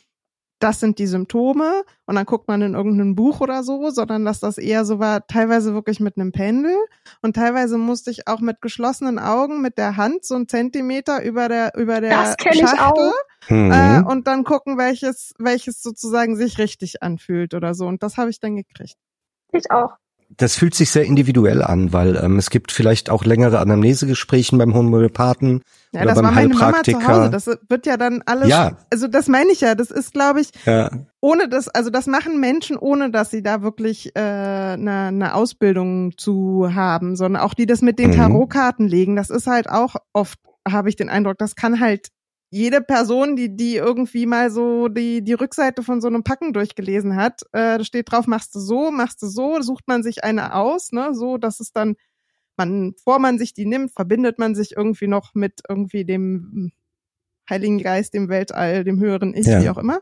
[0.59, 4.41] das sind die Symptome und dann guckt man in irgendein Buch oder so, sondern dass
[4.41, 6.77] das eher so war, teilweise wirklich mit einem Pendel
[7.23, 11.49] und teilweise musste ich auch mit geschlossenen Augen mit der Hand so einen Zentimeter über
[11.49, 13.13] der über der das Schachtel ich auch.
[13.51, 14.07] Äh, mhm.
[14.07, 18.41] und dann gucken, welches welches sozusagen sich richtig anfühlt oder so und das habe ich
[18.41, 18.97] dann gekriegt.
[19.53, 19.93] Ich auch
[20.37, 24.75] das fühlt sich sehr individuell an, weil ähm, es gibt vielleicht auch längere Anamnesegespräche beim
[24.75, 25.63] Homöopathen
[25.93, 26.99] ja, oder das beim war meine Heilpraktiker.
[26.99, 27.31] Mama zu Hause.
[27.31, 28.49] Das wird ja dann alles.
[28.49, 28.77] Ja.
[28.91, 29.75] Also das meine ich ja.
[29.75, 30.91] Das ist, glaube ich, ja.
[31.21, 36.17] ohne das, also das machen Menschen, ohne dass sie da wirklich äh, eine, eine Ausbildung
[36.19, 38.17] zu haben, sondern auch die das mit den mhm.
[38.17, 39.17] Tarotkarten legen.
[39.17, 40.39] Das ist halt auch oft,
[40.69, 42.09] habe ich den Eindruck, das kann halt
[42.51, 47.17] jede Person, die, die irgendwie mal so die, die Rückseite von so einem Packen durchgelesen
[47.17, 50.55] hat, äh, da steht drauf, machst du so, machst du so, sucht man sich eine
[50.55, 51.97] aus, ne, so, dass es dann,
[52.57, 56.73] man, bevor man sich die nimmt, verbindet man sich irgendwie noch mit irgendwie dem
[57.49, 59.63] Heiligen Geist, dem Weltall, dem höheren Ich, ja.
[59.63, 60.01] wie auch immer.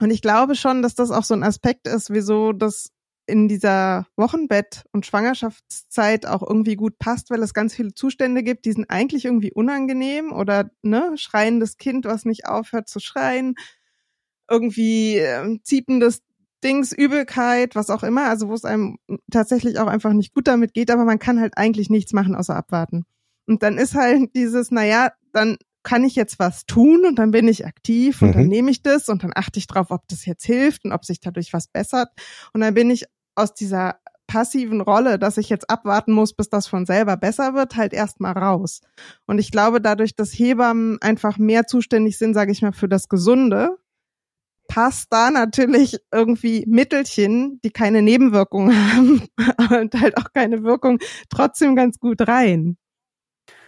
[0.00, 2.90] Und ich glaube schon, dass das auch so ein Aspekt ist, wieso das
[3.26, 8.64] in dieser Wochenbett- und Schwangerschaftszeit auch irgendwie gut passt, weil es ganz viele Zustände gibt,
[8.64, 13.54] die sind eigentlich irgendwie unangenehm oder ne, schreiendes Kind, was nicht aufhört zu schreien,
[14.48, 16.22] irgendwie äh, ziependes
[16.62, 18.98] Dings, Übelkeit, was auch immer, also wo es einem
[19.30, 22.56] tatsächlich auch einfach nicht gut damit geht, aber man kann halt eigentlich nichts machen außer
[22.56, 23.04] abwarten.
[23.46, 27.46] Und dann ist halt dieses, naja, dann kann ich jetzt was tun und dann bin
[27.46, 28.32] ich aktiv und mhm.
[28.32, 31.04] dann nehme ich das und dann achte ich drauf, ob das jetzt hilft und ob
[31.04, 32.08] sich dadurch was bessert.
[32.52, 33.04] Und dann bin ich
[33.36, 37.76] aus dieser passiven Rolle, dass ich jetzt abwarten muss, bis das von selber besser wird,
[37.76, 38.80] halt erstmal raus.
[39.26, 43.08] Und ich glaube, dadurch, dass Hebammen einfach mehr zuständig sind, sage ich mal, für das
[43.08, 43.76] Gesunde,
[44.66, 49.22] passt da natürlich irgendwie Mittelchen, die keine Nebenwirkungen haben
[49.80, 52.78] und halt auch keine Wirkung, trotzdem ganz gut rein.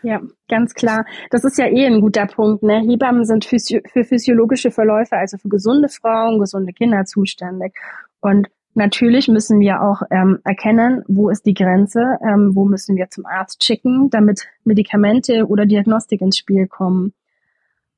[0.02, 1.04] Ja, ganz klar.
[1.30, 2.62] Das ist ja eh ein guter Punkt.
[2.62, 2.80] Ne?
[2.80, 7.74] Hebammen sind physio für physiologische Verläufe, also für gesunde Frauen, gesunde Kinder zuständig.
[8.20, 13.08] Und Natürlich müssen wir auch ähm, erkennen, wo ist die Grenze, ähm, wo müssen wir
[13.08, 17.14] zum Arzt schicken, damit Medikamente oder Diagnostik ins Spiel kommen.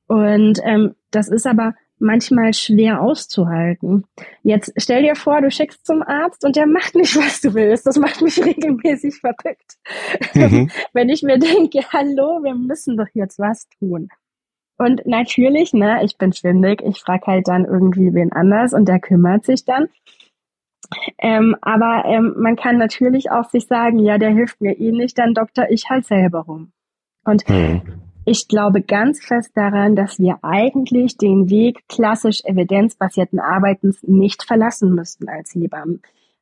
[0.07, 4.05] Und ähm, das ist aber manchmal schwer auszuhalten.
[4.43, 7.85] Jetzt stell dir vor, du schickst zum Arzt und der macht nicht, was du willst.
[7.85, 9.77] Das macht mich regelmäßig verrückt.
[10.33, 10.71] Mhm.
[10.93, 14.09] Wenn ich mir denke, hallo, wir müssen doch jetzt was tun.
[14.77, 18.99] Und natürlich, ne, ich bin schwindig, ich frage halt dann irgendwie wen anders und der
[18.99, 19.89] kümmert sich dann.
[21.17, 25.17] Ähm, aber ähm, man kann natürlich auch sich sagen, ja, der hilft mir eh nicht,
[25.17, 26.71] dann doktor ich halt selber rum.
[27.25, 27.81] Und hm.
[28.25, 34.93] Ich glaube ganz fest daran, dass wir eigentlich den Weg klassisch evidenzbasierten Arbeitens nicht verlassen
[34.93, 36.01] müssten als Hebammen.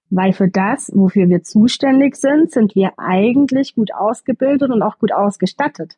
[0.09, 5.11] Weil für das, wofür wir zuständig sind, sind wir eigentlich gut ausgebildet und auch gut
[5.11, 5.97] ausgestattet.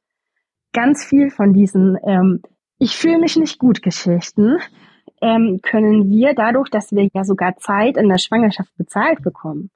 [0.73, 2.41] Ganz viel von diesen ähm,
[2.79, 4.57] Ich fühle mich nicht gut Geschichten
[5.21, 9.69] ähm, können wir dadurch, dass wir ja sogar Zeit in der Schwangerschaft bezahlt bekommen,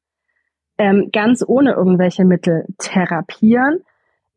[0.78, 3.82] ähm, ganz ohne irgendwelche Mittel therapieren,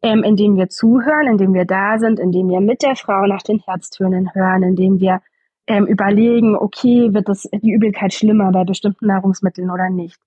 [0.02, 3.58] ähm, indem wir zuhören, indem wir da sind, indem wir mit der Frau nach den
[3.58, 5.20] Herztönen hören, indem wir
[5.66, 10.20] ähm, überlegen, okay, wird das die Übelkeit schlimmer bei bestimmten Nahrungsmitteln oder nicht,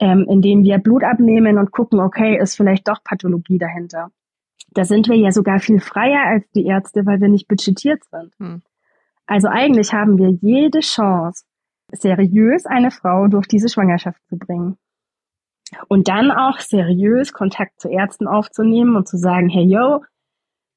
[0.00, 4.10] ähm, indem wir Blut abnehmen und gucken, okay, ist vielleicht doch Pathologie dahinter.
[4.74, 8.34] Da sind wir ja sogar viel freier als die Ärzte, weil wir nicht budgetiert sind.
[8.38, 8.62] Hm.
[9.26, 11.44] Also eigentlich haben wir jede Chance,
[11.92, 14.76] seriös eine Frau durch diese Schwangerschaft zu bringen.
[15.88, 20.02] Und dann auch seriös Kontakt zu Ärzten aufzunehmen und zu sagen, hey yo,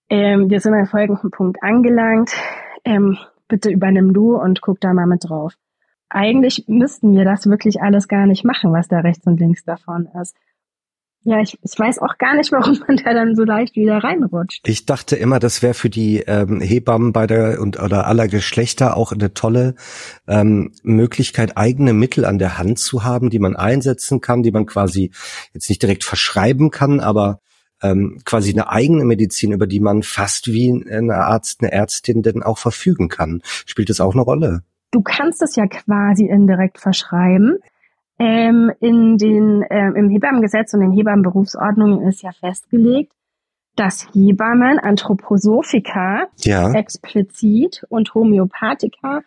[0.09, 2.31] ähm, wir sind an folgenden Punkt angelangt,
[2.83, 5.53] ähm, bitte übernimm du und guck da mal mit drauf.
[6.09, 10.07] Eigentlich müssten wir das wirklich alles gar nicht machen, was da rechts und links davon
[10.21, 10.35] ist.
[11.27, 14.61] Ja, ich, ich weiß auch gar nicht, warum man da dann so leicht wieder reinrutscht.
[14.63, 18.95] Ich dachte immer, das wäre für die ähm, Hebammen bei der und oder aller Geschlechter
[18.95, 19.73] auch eine tolle
[20.27, 24.67] ähm, Möglichkeit, eigene Mittel an der Hand zu haben, die man einsetzen kann, die man
[24.67, 25.11] quasi
[25.51, 27.39] jetzt nicht direkt verschreiben kann, aber
[27.81, 32.43] ähm, quasi eine eigene Medizin, über die man fast wie ein Arzt, eine Ärztin denn
[32.43, 33.41] auch verfügen kann.
[33.65, 34.61] Spielt das auch eine Rolle?
[34.91, 37.57] Du kannst es ja quasi indirekt verschreiben.
[38.17, 43.11] Ähm, in den, äh, Im Hebammengesetz und in Hebammenberufsordnungen ist ja festgelegt,
[43.75, 46.71] dass Hebammen, Anthroposophika ja.
[46.71, 49.21] explizit und Homöopathika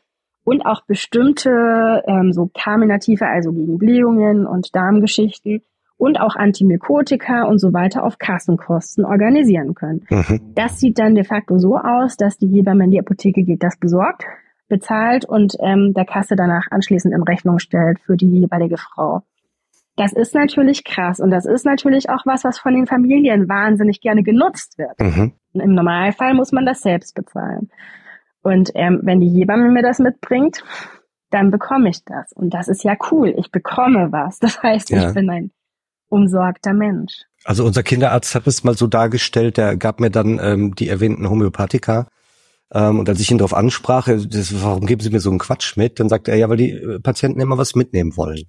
[0.45, 5.61] und auch bestimmte ähm, so Carminative, also gegen Blähungen und Darmgeschichten
[5.99, 10.07] und auch Antimykotika und so weiter auf Kassenkosten organisieren können.
[10.09, 10.55] Mhm.
[10.55, 13.77] Das sieht dann de facto so aus, dass die Hebamme in die Apotheke geht, das
[13.77, 14.25] besorgt,
[14.69, 19.23] bezahlt und ähm, der Kasse danach anschließend in Rechnung stellt für die jeweilige Frau.
[19.97, 24.01] Das ist natürlich krass und das ist natürlich auch was, was von den Familien wahnsinnig
[24.01, 24.99] gerne genutzt wird.
[25.01, 25.33] Mhm.
[25.55, 27.71] Im Normalfall muss man das selbst bezahlen.
[28.43, 30.63] Und ähm, wenn die Hebamme mir das mitbringt,
[31.31, 32.33] dann bekomme ich das.
[32.33, 33.35] Und das ist ja cool.
[33.37, 34.39] Ich bekomme was.
[34.39, 35.09] Das heißt, ja.
[35.09, 35.51] ich bin ein
[36.09, 37.25] umsorgter Mensch.
[37.45, 41.29] Also unser Kinderarzt hat es mal so dargestellt, der gab mir dann ähm, die erwähnten
[41.29, 42.09] Homöopathika.
[42.73, 45.77] Ähm, und als ich ihn darauf ansprach, das, warum geben Sie mir so einen Quatsch
[45.77, 48.45] mit, dann sagte er, ja, weil die äh, Patienten immer was mitnehmen wollen.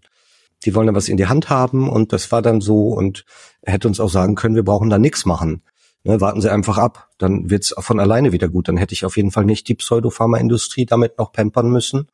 [0.66, 3.24] Die wollen dann was in die Hand haben und das war dann so und
[3.62, 5.64] er hätte uns auch sagen können, wir brauchen da nichts machen.
[6.04, 8.70] Ne, warten Sie einfach ab, dann wird's von alleine wieder gut.
[8.70, 12.08] Dann hätte ich auf jeden Fall nicht die Pseudopharmaindustrie damit noch pampern müssen,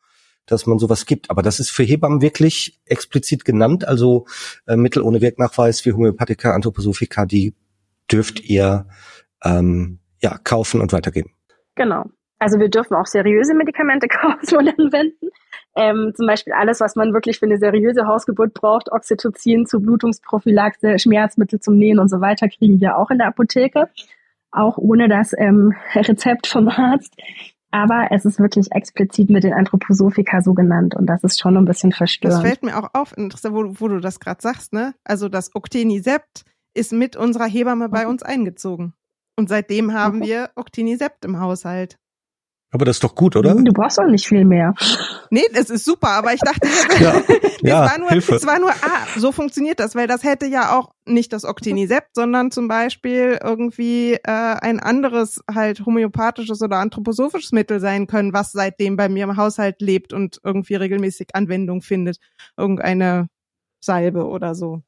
[0.48, 1.30] dass man sowas gibt.
[1.30, 3.88] Aber das ist für Hebammen wirklich explizit genannt.
[3.88, 4.26] Also
[4.68, 7.54] äh, Mittel ohne Wirknachweis wie Homöopathika, Anthroposophika, die
[8.12, 8.88] dürft ihr
[9.44, 11.35] ähm, ja kaufen und weitergeben.
[11.76, 12.06] Genau.
[12.40, 15.30] Also wir dürfen auch seriöse Medikamente kaufen und anwenden.
[15.76, 21.00] Ähm, zum Beispiel alles, was man wirklich für eine seriöse Hausgeburt braucht, Oxytocin zu Blutungsprophylaxe,
[21.00, 23.90] Schmerzmittel zum Nähen und so weiter, kriegen wir auch in der Apotheke,
[24.52, 27.14] auch ohne das ähm, Rezept vom Arzt.
[27.72, 31.66] Aber es ist wirklich explizit mit den Anthroposophika so genannt und das ist schon ein
[31.66, 32.38] bisschen verstörend.
[32.38, 34.94] Das fällt mir auch auf, wo, wo du das gerade sagst, ne?
[35.04, 38.94] Also das Octenisept ist mit unserer Hebamme bei uns eingezogen.
[39.38, 41.98] Und seitdem haben wir Octinisept im Haushalt.
[42.76, 43.56] Aber das ist doch gut, oder?
[43.56, 44.74] Du brauchst doch nicht viel mehr.
[45.30, 46.68] Nee, das ist super, aber ich dachte,
[47.02, 48.36] ja, es, ja, war nur, Hilfe.
[48.36, 52.10] es war nur, ah, so funktioniert das, weil das hätte ja auch nicht das Octinisept,
[52.16, 58.52] sondern zum Beispiel irgendwie äh, ein anderes halt homöopathisches oder anthroposophisches Mittel sein können, was
[58.52, 62.18] seitdem bei mir im Haushalt lebt und irgendwie regelmäßig Anwendung findet.
[62.58, 63.30] Irgendeine
[63.80, 64.82] Salbe oder so.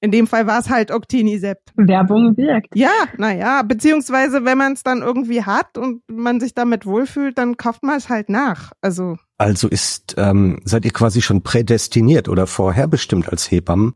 [0.00, 1.72] In dem Fall war es halt Octinisept.
[1.76, 2.76] Werbung wirkt.
[2.76, 7.56] Ja, naja, beziehungsweise wenn man es dann irgendwie hat und man sich damit wohlfühlt, dann
[7.56, 8.72] kauft man es halt nach.
[8.80, 9.16] Also.
[9.38, 13.94] Also ist, ähm, seid ihr quasi schon prädestiniert oder vorherbestimmt als Hebammen,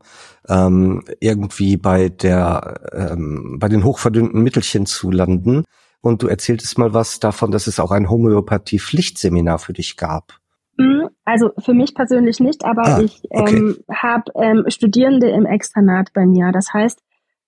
[0.49, 5.63] ähm, irgendwie bei der, ähm, bei den hochverdünnten Mittelchen zu landen.
[6.01, 10.42] Und du erzähltest mal was davon, dass es auch ein Homöopathie-Pflichtseminar für dich gab.
[11.25, 13.55] Also für mich persönlich nicht, aber ah, ich okay.
[13.55, 16.51] ähm, habe ähm, Studierende im Externat bei mir.
[16.51, 17.01] Das heißt,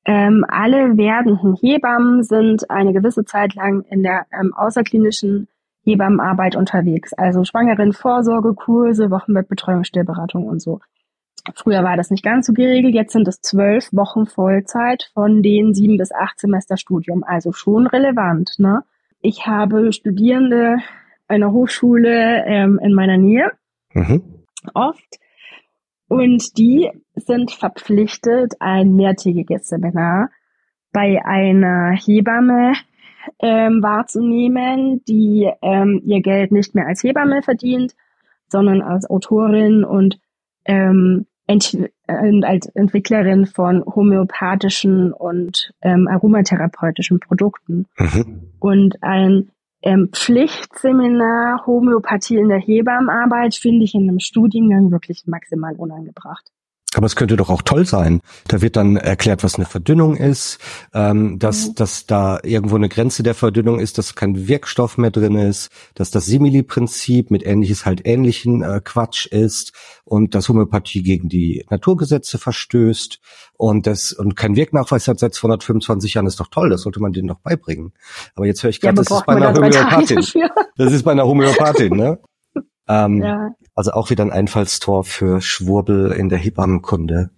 [0.06, 5.48] ähm, alle werdenden Hebammen sind eine gewisse Zeit lang in der ähm, außerklinischen
[5.84, 7.14] Hebammenarbeit unterwegs.
[7.14, 10.80] Also Schwangeren, Vorsorgekurse, Wochenbettbetreuung, Stillberatung und so.
[11.54, 15.76] Früher war das nicht ganz so geregelt, jetzt sind es zwölf Wochen Vollzeit von den
[15.76, 18.56] sieben bis acht Semester Studium, also schon relevant.
[18.58, 18.84] Ne?
[19.22, 20.78] Ich habe Studierende
[21.28, 23.52] einer Hochschule ähm, in meiner Nähe.
[23.94, 24.44] Mhm.
[24.74, 25.20] Oft.
[26.08, 30.30] Und die sind verpflichtet, ein mehrtägiges Seminar
[30.92, 32.74] bei einer Hebamme
[33.40, 37.96] ähm, wahrzunehmen, die ähm, ihr Geld nicht mehr als Hebamme verdient,
[38.48, 40.20] sondern als Autorin und
[40.66, 41.74] ähm, ent
[42.08, 47.88] äh, als Entwicklerin von homöopathischen und ähm, aromatherapeutischen Produkten.
[47.98, 48.52] Mhm.
[48.60, 49.52] Und ein
[49.86, 56.52] ähm, Pflichtseminar Homöopathie in der Hebammenarbeit finde ich in einem Studiengang wirklich maximal unangebracht.
[56.98, 58.22] Aber es könnte doch auch toll sein.
[58.48, 60.60] Da wird dann erklärt, was eine Verdünnung ist,
[60.94, 61.76] ähm, dass, mhm.
[61.76, 66.12] dass da irgendwo eine Grenze der Verdünnung ist, dass kein Wirkstoff mehr drin ist, dass
[66.12, 69.74] das Simili-Prinzip mit ähnliches halt ähnlichen äh, Quatsch ist
[70.06, 73.20] und dass Homöopathie gegen die Naturgesetze verstößt
[73.58, 77.14] und das und kein Wirknachweis hat seit 225 Jahren ist doch toll, das sollte man
[77.14, 77.94] denen doch beibringen.
[78.36, 80.26] Aber jetzt höre ich gerade, ja, das ist bei einer Homöopathin.
[80.78, 82.20] Das ist bei einer Homöopathin, ne?
[82.88, 83.52] Ähm, ja.
[83.74, 87.32] Also auch wieder ein Einfallstor für Schwurbel in der Hebammenkunde.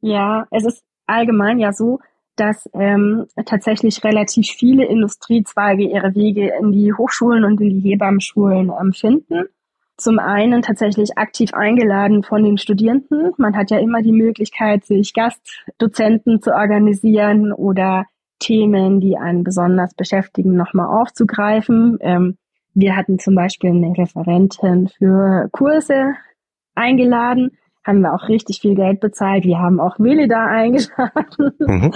[0.00, 2.00] Ja, es ist allgemein ja so,
[2.36, 8.70] dass ähm, tatsächlich relativ viele Industriezweige ihre Wege in die Hochschulen und in die Hebammenschulen
[8.80, 9.46] ähm, finden.
[9.96, 13.32] Zum einen tatsächlich aktiv eingeladen von den Studierenden.
[13.36, 18.06] Man hat ja immer die Möglichkeit, sich Gastdozenten zu organisieren oder
[18.38, 21.98] Themen, die einen besonders beschäftigen, nochmal aufzugreifen.
[22.00, 22.38] Ähm,
[22.78, 26.14] wir hatten zum Beispiel eine Referentin für Kurse
[26.76, 27.58] eingeladen.
[27.84, 29.44] haben wir auch richtig viel Geld bezahlt.
[29.44, 31.52] Wir haben auch Willi da eingeladen.
[31.58, 31.92] Mhm.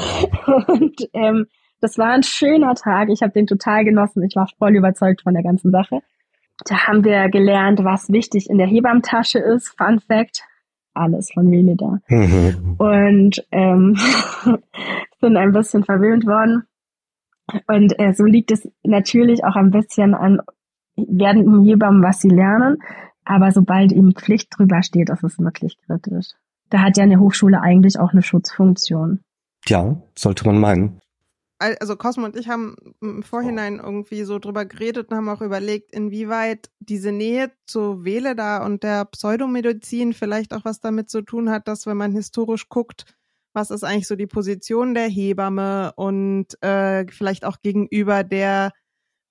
[0.66, 1.46] Und ähm,
[1.80, 3.10] das war ein schöner Tag.
[3.10, 4.24] Ich habe den total genossen.
[4.24, 6.00] Ich war voll überzeugt von der ganzen Sache.
[6.64, 9.68] Da haben wir gelernt, was wichtig in der Hebammtasche ist.
[9.78, 10.42] Fun Fact.
[10.94, 11.98] Alles von Willi da.
[12.08, 12.74] Mhm.
[12.78, 13.96] Und ähm,
[15.20, 16.64] sind ein bisschen verwöhnt worden.
[17.68, 20.40] Und äh, so liegt es natürlich auch ein bisschen an
[20.96, 22.78] werden Hebammen, was sie lernen.
[23.24, 26.30] Aber sobald eben Pflicht drüber steht, ist es wirklich kritisch.
[26.70, 29.20] Da hat ja eine Hochschule eigentlich auch eine Schutzfunktion.
[29.66, 31.00] Ja, sollte man meinen.
[31.58, 35.92] Also Cosmo und ich haben im Vorhinein irgendwie so drüber geredet und haben auch überlegt,
[35.92, 41.68] inwieweit diese Nähe zu Veleda und der Pseudomedizin vielleicht auch was damit zu tun hat,
[41.68, 43.04] dass wenn man historisch guckt,
[43.52, 48.72] was ist eigentlich so die Position der Hebamme und äh, vielleicht auch gegenüber der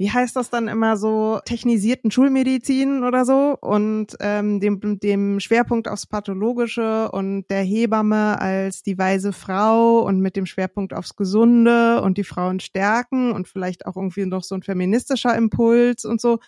[0.02, 5.88] wie heißt das dann immer so, technisierten Schulmedizin oder so und ähm, dem, dem Schwerpunkt
[5.88, 12.02] aufs Pathologische und der Hebamme als die weise Frau und mit dem Schwerpunkt aufs Gesunde
[12.02, 16.39] und die Frauen stärken und vielleicht auch irgendwie noch so ein feministischer Impuls und so.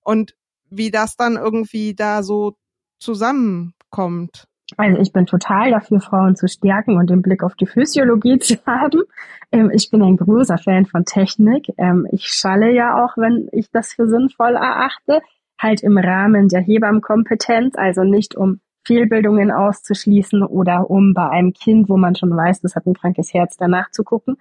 [0.00, 0.36] Und
[0.68, 2.58] wie das dann irgendwie da so
[2.98, 4.48] zusammenkommt.
[4.76, 8.56] Also ich bin total dafür, Frauen zu stärken und den Blick auf die Physiologie zu
[8.66, 9.02] haben.
[9.50, 11.72] Ähm, ich bin ein großer Fan von Technik.
[11.78, 15.20] Ähm, ich schalle ja auch, wenn ich das für sinnvoll erachte,
[15.60, 21.88] halt im Rahmen der Hebammkompetenz, also nicht um Fehlbildungen auszuschließen oder um bei einem Kind,
[21.88, 24.38] wo man schon weiß, das hat ein krankes Herz, danach zu gucken,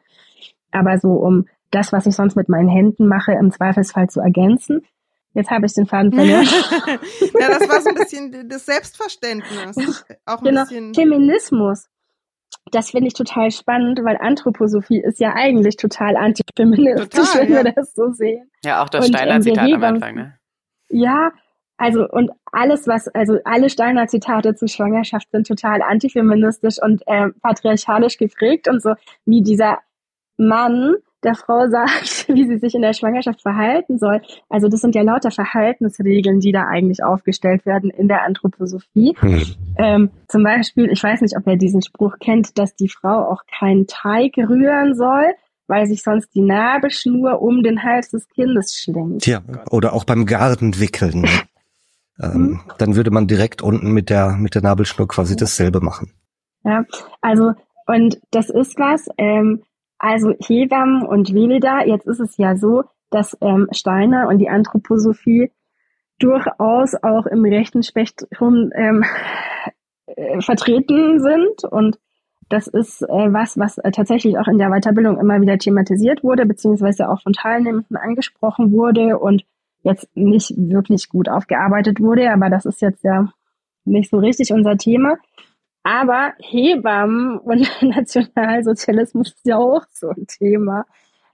[0.71, 4.86] aber so um das, was ich sonst mit meinen Händen mache, im Zweifelsfall zu ergänzen.
[5.38, 6.47] Jetzt habe ich den Faden verloren.
[7.39, 10.03] ja, das war so ein bisschen das Selbstverständnis.
[10.25, 10.63] Auch ein genau.
[10.63, 11.88] bisschen Feminismus.
[12.71, 17.63] Das finde ich total spannend, weil Anthroposophie ist ja eigentlich total antifeministisch, total, wenn ja.
[17.65, 18.49] wir das so sehen.
[18.65, 20.39] Ja, auch das Steiner-Zitat am Anfang, ne?
[20.89, 21.31] Ja,
[21.77, 28.17] also und alles, was, also alle Steiner-Zitate zu Schwangerschaft sind total antifeministisch und äh, patriarchalisch
[28.17, 29.77] geprägt und so, wie dieser
[30.38, 34.22] Mann der Frau sagt, wie sie sich in der Schwangerschaft verhalten soll.
[34.49, 39.15] Also das sind ja lauter Verhaltensregeln, die da eigentlich aufgestellt werden in der Anthroposophie.
[39.20, 39.43] Hm.
[39.78, 43.43] Ähm, zum Beispiel, ich weiß nicht, ob ihr diesen Spruch kennt, dass die Frau auch
[43.59, 45.34] keinen Teig rühren soll,
[45.68, 49.26] weil sich sonst die Nabelschnur um den Hals des Kindes schlingt.
[49.26, 51.22] Ja, oder auch beim Gartenwickeln.
[51.22, 51.30] Ne?
[52.22, 52.59] ähm, hm.
[52.78, 56.13] Dann würde man direkt unten mit der, mit der Nabelschnur quasi dasselbe machen.
[56.63, 56.84] Ja,
[57.22, 57.53] also,
[57.86, 59.63] und das ist was, ähm,
[60.00, 65.52] also Hebammen und Veleda, jetzt ist es ja so, dass ähm, Steiner und die Anthroposophie
[66.20, 69.04] durchaus auch im rechten Spektrum ähm,
[70.08, 72.00] äh, vertreten sind und
[72.50, 76.45] das ist äh, was, was äh, tatsächlich auch in der Weiterbildung immer wieder thematisiert wurde,
[76.45, 79.43] beziehungsweise auch von Teilnehmenden angesprochen wurde und
[79.84, 83.32] jetzt nicht wirklich gut aufgearbeitet wurde, aber das ist jetzt ja
[83.86, 85.18] nicht so richtig unser Thema.
[85.88, 90.85] Aber Hebammen und Nationalsozialismus ist ja auch so ein Thema,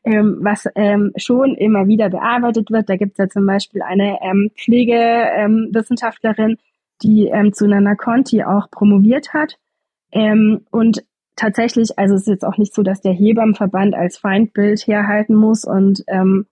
[0.04, 2.88] ähm, was ähm, schon immer wieder bearbeitet wird.
[2.88, 6.58] Da gibt es ja zum Beispiel eine ähm, Pflegewissenschaftlerin, ähm,
[7.02, 9.58] die ähm, zu Nana Conti auch promoviert hat.
[10.12, 11.04] Ähm, und
[11.36, 15.66] tatsächlich, also es ist jetzt auch nicht so, dass der Hebammenverband als Feindbild herhalten muss
[15.66, 16.44] und äh,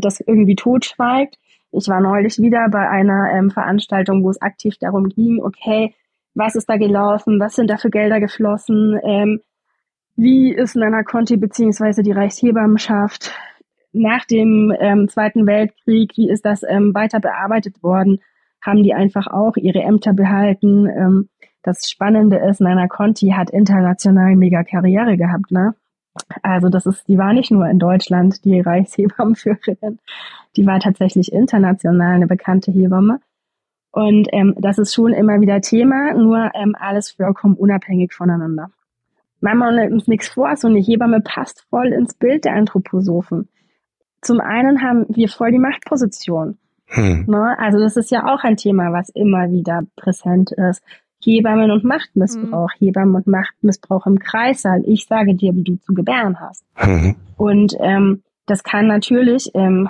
[0.00, 1.38] das irgendwie totschweigt.
[1.70, 5.94] Ich war neulich wieder bei einer Veranstaltung, wo es aktiv darum ging, okay,
[6.34, 9.40] was ist da gelaufen, was sind da für Gelder geflossen, ähm,
[10.16, 13.32] wie ist Nana Conti beziehungsweise die Reichshebammenschaft
[13.92, 18.20] nach dem ähm, Zweiten Weltkrieg, wie ist das ähm, weiter bearbeitet worden?
[18.60, 20.86] Haben die einfach auch ihre Ämter behalten?
[20.86, 21.28] Ähm,
[21.62, 25.74] das Spannende ist, Nana Conti hat international mega Karriere gehabt, ne?
[26.42, 29.98] Also das ist, die war nicht nur in Deutschland die Reichshebammenführerin,
[30.56, 33.20] die war tatsächlich international eine bekannte Hebamme.
[33.92, 38.70] Und ähm, das ist schon immer wieder Thema, nur ähm, alles vollkommen unabhängig voneinander.
[39.40, 43.48] Machen wir uns nichts vor, so eine Hebamme passt voll ins Bild der Anthroposophen.
[44.20, 46.58] Zum einen haben wir voll die Machtposition.
[46.86, 47.24] Hm.
[47.26, 47.58] Ne?
[47.58, 50.82] Also das ist ja auch ein Thema, was immer wieder präsent ist.
[51.22, 52.86] Hebammen und Machtmissbrauch, hm.
[52.86, 54.82] Hebammen und Machtmissbrauch im Kreissaal.
[54.86, 56.64] Ich sage dir, wie du zu gebären hast.
[56.74, 57.16] Hm.
[57.36, 59.88] Und ähm, das kann natürlich ähm,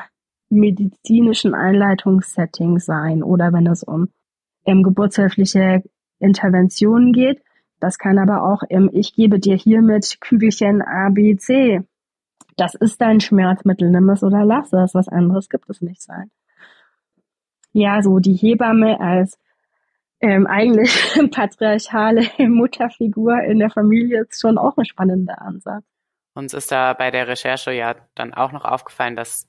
[0.51, 4.09] medizinischen Einleitungssetting sein oder wenn es um
[4.67, 5.83] ähm, geburtshilfliche
[6.19, 7.43] Interventionen geht.
[7.79, 11.81] Das kann aber auch im Ich gebe dir hiermit Kügelchen A, B, C.
[12.57, 14.95] Das ist dein Schmerzmittel, nimm es oder lass es.
[14.95, 16.31] Was anderes gibt es nicht sein.
[17.73, 19.39] Ja, so die Hebamme als
[20.21, 20.93] ähm, eigentlich
[21.31, 25.85] patriarchale Mutterfigur in der Familie ist schon auch ein spannender Ansatz.
[26.35, 29.49] Uns ist da bei der Recherche ja dann auch noch aufgefallen, dass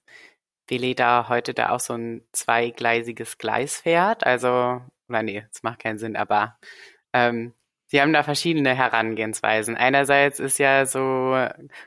[0.71, 4.25] Veleda heute da auch so ein zweigleisiges Gleis fährt.
[4.25, 6.57] Also oder nee, das macht keinen Sinn, aber
[7.13, 7.53] ähm,
[7.87, 9.75] sie haben da verschiedene Herangehensweisen.
[9.75, 11.37] Einerseits ist ja so,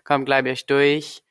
[0.05, 1.25] kommt glaube ich durch,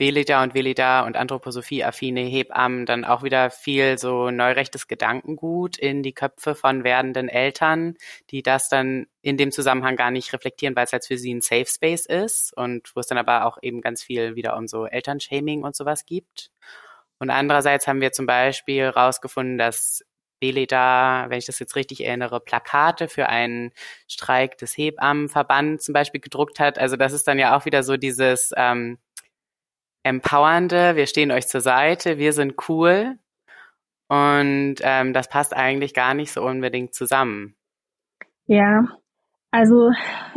[0.00, 6.14] Velida und Velida und Anthroposophie-affine Hebammen dann auch wieder viel so neurechtes Gedankengut in die
[6.14, 7.96] Köpfe von werdenden Eltern,
[8.30, 11.42] die das dann in dem Zusammenhang gar nicht reflektieren, weil es halt für sie ein
[11.42, 14.86] Safe Space ist und wo es dann aber auch eben ganz viel wieder um so
[14.86, 16.50] Elternshaming und sowas gibt.
[17.18, 20.02] Und andererseits haben wir zum Beispiel rausgefunden, dass
[20.40, 23.72] Velida, wenn ich das jetzt richtig erinnere, Plakate für einen
[24.08, 26.78] Streik des Hebammenverbands zum Beispiel gedruckt hat.
[26.78, 28.98] Also das ist dann ja auch wieder so dieses ähm,
[30.02, 33.18] empowernde, wir stehen euch zur Seite, wir sind cool.
[34.08, 37.54] Und ähm, das passt eigentlich gar nicht so unbedingt zusammen.
[38.46, 38.88] Ja,
[39.52, 39.90] also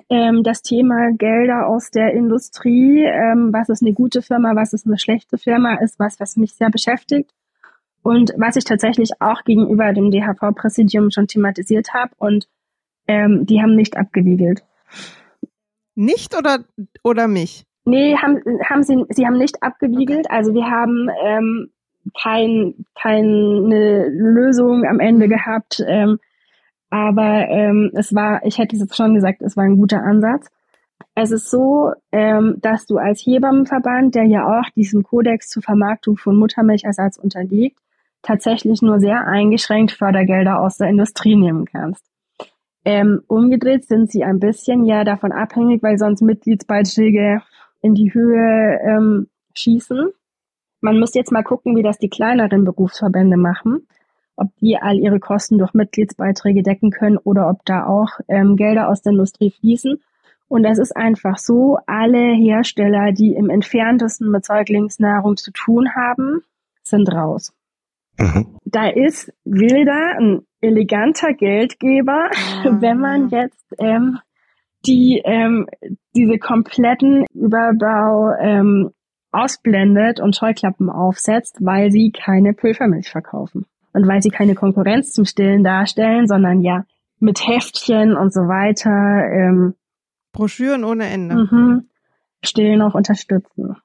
[0.10, 4.86] ähm, das Thema Gelder aus der Industrie, ähm, was ist eine gute Firma, was ist
[4.86, 7.32] eine schlechte Firma, ist was, was mich sehr beschäftigt.
[8.04, 12.50] Und was ich tatsächlich auch gegenüber dem DHV-Präsidium schon thematisiert habe und
[13.08, 14.64] ähm, die haben nicht abgewiegelt.
[15.96, 16.66] Nicht oder,
[17.04, 17.66] oder mich?
[17.86, 20.30] Nee, haben, haben sie, sie haben nicht abgewiegelt.
[20.30, 21.70] Also wir haben ähm,
[22.22, 25.30] kein, keine Lösung am Ende mhm.
[25.32, 25.84] gehabt.
[25.86, 26.20] Ähm,
[26.90, 30.48] aber ähm, es war, ich hätte es schon gesagt, es war ein guter Ansatz.
[31.16, 36.18] Es ist so, ähm, dass du als Hebammenverband, der ja auch diesem Kodex zur Vermarktung
[36.18, 37.78] von Muttermilchersatz unterliegt,
[38.22, 42.04] tatsächlich nur sehr eingeschränkt Fördergelder aus der Industrie nehmen kannst.
[42.86, 47.42] Ähm, umgedreht sind sie ein bisschen ja davon abhängig, weil sonst Mitgliedsbeiträge
[47.84, 50.10] in die Höhe ähm, schießen.
[50.82, 53.88] Man muss jetzt mal gucken, wie das die kleineren Berufsverbände machen,
[54.36, 58.90] ob die all ihre Kosten durch Mitgliedsbeiträge decken können oder ob da auch ähm, Gelder
[58.90, 60.02] aus der Industrie fließen.
[60.48, 66.42] Und es ist einfach so, alle Hersteller, die im entferntesten mit Säuglingsnahrung zu tun haben,
[66.84, 67.54] sind raus.
[68.18, 68.58] Mhm.
[68.66, 72.30] Da ist Wilder ein eleganter Geldgeber,
[72.64, 72.82] mhm.
[72.82, 74.20] wenn man jetzt ähm,
[74.86, 75.68] die ähm,
[76.16, 78.92] diese kompletten Überbau ähm,
[79.32, 83.66] ausblendet und Scheuklappen aufsetzt, weil sie keine Pulvermilch verkaufen.
[83.94, 86.86] Und weil sie keine Konkurrenz zum Stillen darstellen, sondern ja
[87.20, 88.90] mit Heftchen und so weiter.
[88.90, 89.76] Ähm,
[90.32, 91.36] Broschüren ohne Ende.
[91.36, 91.90] Mhm,
[92.44, 93.76] Stillen auch unterstützen.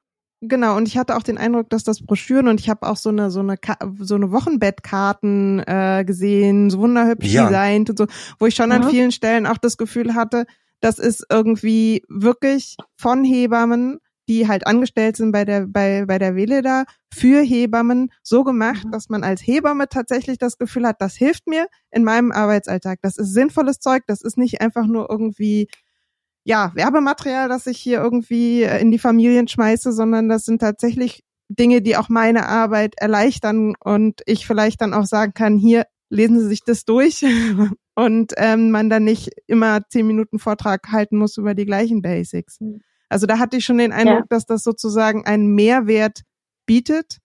[0.40, 3.08] Genau, und ich hatte auch den Eindruck, dass das Broschüren und ich habe auch so
[3.08, 3.56] eine so eine
[4.00, 7.46] so eine Wochenbettkarten äh, gesehen, so wunderhübsch ja.
[7.46, 8.06] designt und so,
[8.38, 8.76] wo ich schon mhm.
[8.76, 10.46] an vielen Stellen auch das Gefühl hatte,
[10.80, 13.98] das ist irgendwie wirklich von Hebammen,
[14.28, 18.90] die halt angestellt sind bei der, bei, bei der Weleda, für Hebammen so gemacht, mhm.
[18.90, 22.98] dass man als Hebamme tatsächlich das Gefühl hat, das hilft mir in meinem Arbeitsalltag.
[23.02, 24.04] Das ist sinnvolles Zeug.
[24.06, 25.68] Das ist nicht einfach nur irgendwie,
[26.44, 31.80] ja, Werbematerial, das ich hier irgendwie in die Familien schmeiße, sondern das sind tatsächlich Dinge,
[31.80, 36.48] die auch meine Arbeit erleichtern und ich vielleicht dann auch sagen kann, hier lesen Sie
[36.48, 37.24] sich das durch
[37.98, 42.60] und ähm, man dann nicht immer zehn Minuten Vortrag halten muss über die gleichen Basics.
[42.60, 42.80] Hm.
[43.08, 44.26] Also da hatte ich schon den Eindruck, ja.
[44.28, 46.20] dass das sozusagen einen Mehrwert
[46.64, 47.18] bietet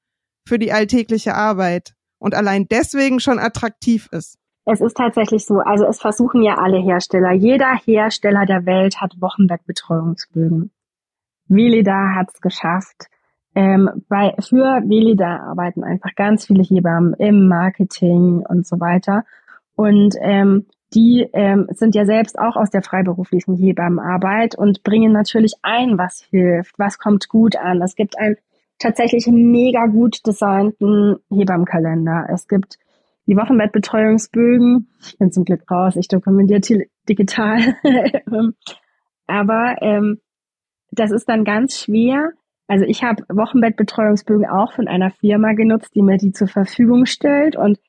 [0.48, 4.40] für die alltägliche Arbeit und allein deswegen schon attraktiv ist.
[4.66, 5.60] Es ist tatsächlich so.
[5.60, 7.34] Also es versuchen ja alle Hersteller.
[7.34, 10.72] Jeder Hersteller der Welt hat Wochenbettbetreuungsbögen.
[11.50, 13.10] Velida hat es geschafft.
[13.54, 19.24] Ähm, bei, für Velida arbeiten einfach ganz viele Hebammen im Marketing und so weiter.
[19.76, 25.54] Und ähm, die ähm, sind ja selbst auch aus der freiberuflichen Hebammenarbeit und bringen natürlich
[25.64, 27.82] ein, was hilft, was kommt gut an.
[27.82, 28.38] Es gibt einen
[28.80, 32.28] tatsächlich mega gut designten Hebammenkalender.
[32.32, 32.78] Es gibt
[33.26, 34.90] die Wochenbettbetreuungsbögen.
[35.02, 37.76] Ich bin zum Glück raus, ich dokumentiere digital.
[39.28, 40.20] Aber ähm,
[40.92, 42.32] das ist dann ganz schwer.
[42.68, 47.56] Also ich habe Wochenbettbetreuungsbögen auch von einer Firma genutzt, die mir die zur Verfügung stellt
[47.56, 47.80] und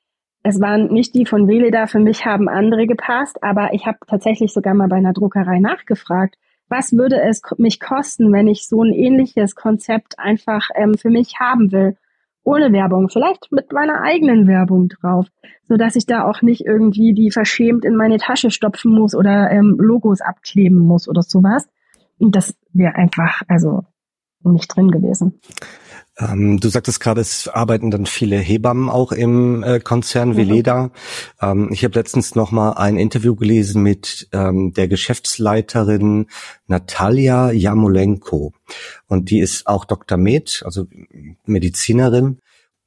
[0.47, 4.53] es waren nicht die von Veleda, für mich haben andere gepasst, aber ich habe tatsächlich
[4.53, 6.37] sogar mal bei einer Druckerei nachgefragt,
[6.69, 11.41] was würde es mich kosten, wenn ich so ein ähnliches Konzept einfach ähm, für mich
[11.41, 11.97] haben will,
[12.43, 15.29] ohne Werbung, vielleicht mit meiner eigenen Werbung drauf,
[15.67, 19.51] so dass ich da auch nicht irgendwie die verschämt in meine Tasche stopfen muss oder
[19.51, 21.67] ähm, Logos abkleben muss oder sowas.
[22.19, 23.85] Und das wäre einfach, also
[24.43, 25.41] nicht drin gewesen.
[26.17, 30.37] Ähm, du sagtest gerade, es arbeiten dann viele Hebammen auch im äh, Konzern mhm.
[30.37, 30.91] Veleda.
[31.43, 36.27] Ähm, ich habe letztens noch mal ein Interview gelesen mit ähm, der Geschäftsleiterin
[36.67, 38.53] Natalia Jamolenko.
[39.09, 40.17] Und die ist auch Dr.
[40.17, 40.87] Med, also
[41.47, 42.39] Medizinerin.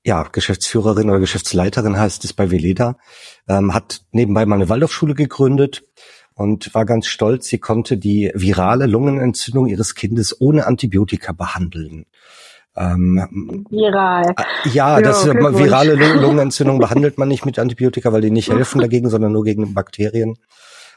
[0.05, 2.97] Ja, Geschäftsführerin oder Geschäftsleiterin heißt es bei Veleda.
[3.49, 5.83] Ähm, hat nebenbei mal eine Waldorfschule gegründet
[6.33, 12.05] und war ganz stolz, sie konnte die virale Lungenentzündung ihres Kindes ohne Antibiotika behandeln.
[12.77, 14.35] Ähm, Viral.
[14.37, 18.79] Äh, ja, das jo, virale Lungenentzündung behandelt man nicht mit Antibiotika, weil die nicht helfen
[18.79, 20.37] dagegen, sondern nur gegen Bakterien.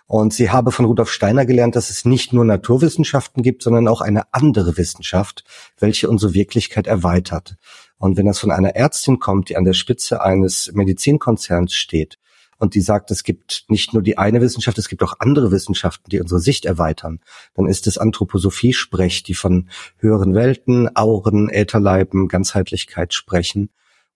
[0.07, 4.01] Und sie habe von Rudolf Steiner gelernt, dass es nicht nur Naturwissenschaften gibt, sondern auch
[4.01, 5.45] eine andere Wissenschaft,
[5.79, 7.57] welche unsere Wirklichkeit erweitert.
[7.97, 12.19] Und wenn das von einer Ärztin kommt, die an der Spitze eines Medizinkonzerns steht
[12.61, 16.11] und die sagt, es gibt nicht nur die eine Wissenschaft, es gibt auch andere Wissenschaften,
[16.11, 17.21] die unsere Sicht erweitern,
[17.55, 23.71] dann ist es Anthroposophie-Sprech, die von höheren Welten, Auren, Ätherleiben, Ganzheitlichkeit sprechen.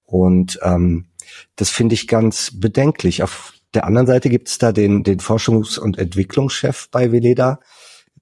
[0.05, 1.07] Und ähm,
[1.57, 3.23] das finde ich ganz bedenklich.
[3.23, 7.61] Auf der anderen Seite gibt es da den, den Forschungs- und Entwicklungschef bei Veleda,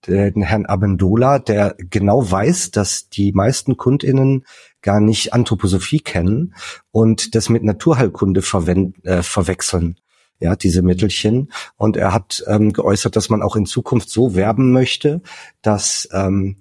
[0.06, 4.44] den Herrn Abendola, der genau weiß, dass die meisten KundInnen
[4.82, 6.54] gar nicht Anthroposophie kennen
[6.90, 9.96] und das mit Naturheilkunde verwenden, äh, verwechseln.
[10.42, 11.52] Ja, diese Mittelchen.
[11.76, 15.22] Und er hat ähm, geäußert, dass man auch in Zukunft so werben möchte,
[15.62, 16.56] dass ähm,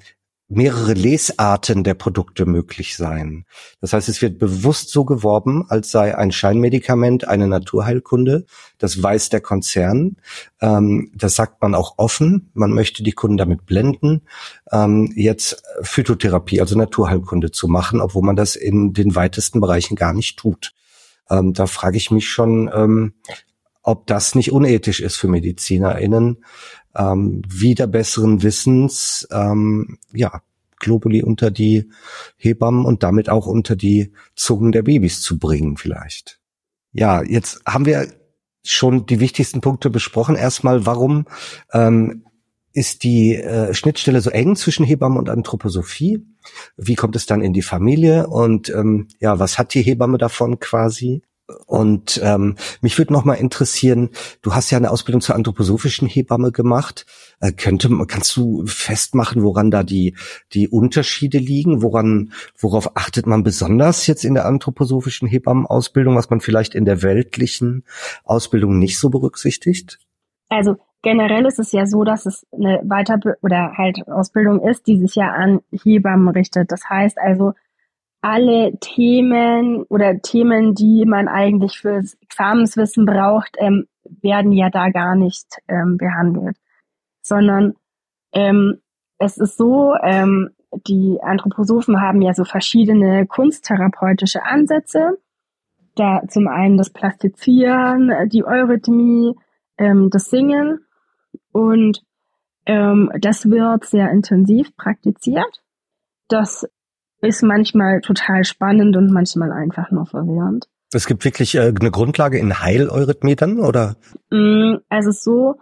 [0.51, 3.45] mehrere Lesarten der Produkte möglich sein.
[3.79, 8.45] Das heißt, es wird bewusst so geworben, als sei ein Scheinmedikament eine Naturheilkunde.
[8.77, 10.17] Das weiß der Konzern.
[10.61, 12.51] Ähm, das sagt man auch offen.
[12.53, 14.21] Man möchte die Kunden damit blenden,
[14.71, 20.13] ähm, jetzt Phytotherapie, also Naturheilkunde zu machen, obwohl man das in den weitesten Bereichen gar
[20.13, 20.73] nicht tut.
[21.29, 22.69] Ähm, da frage ich mich schon,
[23.83, 26.43] ob das nicht unethisch ist für MedizinerInnen,
[26.95, 30.41] ähm, wieder besseren Wissens, ähm, ja,
[30.79, 31.89] Globuli unter die
[32.37, 36.39] Hebammen und damit auch unter die Zungen der Babys zu bringen vielleicht.
[36.91, 38.07] Ja, jetzt haben wir
[38.63, 40.35] schon die wichtigsten Punkte besprochen.
[40.35, 41.25] Erstmal, warum
[41.71, 42.25] ähm,
[42.73, 46.25] ist die äh, Schnittstelle so eng zwischen Hebammen und Anthroposophie?
[46.77, 48.27] Wie kommt es dann in die Familie?
[48.27, 51.21] Und ähm, ja, was hat die Hebamme davon quasi?
[51.65, 54.09] Und ähm, mich würde noch mal interessieren,
[54.41, 57.05] du hast ja eine Ausbildung zur anthroposophischen Hebamme gemacht.
[57.39, 60.15] Äh, könnte, kannst du festmachen, woran da die,
[60.53, 61.81] die Unterschiede liegen?
[61.81, 67.01] Woran, worauf achtet man besonders jetzt in der anthroposophischen Hebammenausbildung, was man vielleicht in der
[67.01, 67.83] weltlichen
[68.23, 69.99] Ausbildung nicht so berücksichtigt?
[70.49, 74.97] Also generell ist es ja so, dass es eine Weiter- oder halt Ausbildung ist, die
[74.97, 76.71] sich ja an Hebammen richtet.
[76.71, 77.53] Das heißt also,
[78.21, 83.87] alle Themen oder Themen, die man eigentlich fürs Examenswissen braucht, ähm,
[84.21, 86.57] werden ja da gar nicht ähm, behandelt,
[87.21, 87.73] sondern
[88.33, 88.79] ähm,
[89.17, 90.51] es ist so, ähm,
[90.87, 95.17] die Anthroposophen haben ja so verschiedene kunsttherapeutische Ansätze.
[95.95, 99.35] Da zum einen das Plastizieren, die Eurythmie,
[99.77, 100.85] ähm, das Singen
[101.51, 102.01] und
[102.65, 105.61] ähm, das wird sehr intensiv praktiziert.
[106.29, 106.65] Das
[107.21, 110.67] ist manchmal total spannend und manchmal einfach nur verwirrend.
[110.93, 113.95] Es gibt wirklich äh, eine Grundlage in Heileurythmie dann, oder?
[114.89, 115.55] Also so,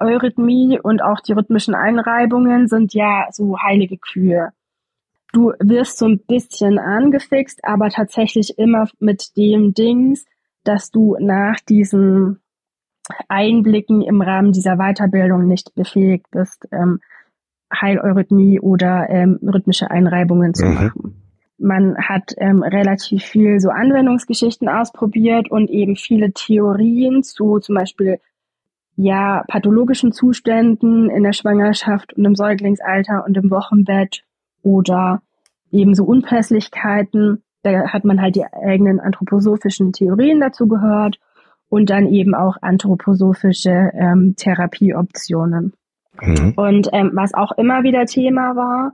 [0.00, 4.50] Eurythmie und auch die rhythmischen Einreibungen sind ja so heilige Kühe.
[5.32, 10.24] Du wirst so ein bisschen angefixt, aber tatsächlich immer mit dem Dings,
[10.64, 12.40] dass du nach diesen
[13.28, 17.00] Einblicken im Rahmen dieser Weiterbildung nicht befähigt bist, ähm,
[17.74, 20.74] Heileurythmie oder ähm, rhythmische Einreibungen zu mhm.
[20.74, 21.22] machen.
[21.58, 28.18] Man hat ähm, relativ viel so Anwendungsgeschichten ausprobiert und eben viele Theorien zu zum Beispiel
[28.96, 34.24] ja pathologischen Zuständen in der Schwangerschaft und im Säuglingsalter und im Wochenbett
[34.62, 35.22] oder
[35.70, 37.42] eben so Unpässlichkeiten.
[37.62, 41.18] Da hat man halt die eigenen anthroposophischen Theorien dazu gehört
[41.68, 45.72] und dann eben auch anthroposophische ähm, Therapieoptionen.
[46.20, 46.52] Mhm.
[46.56, 48.92] Und ähm, was auch immer wieder Thema war,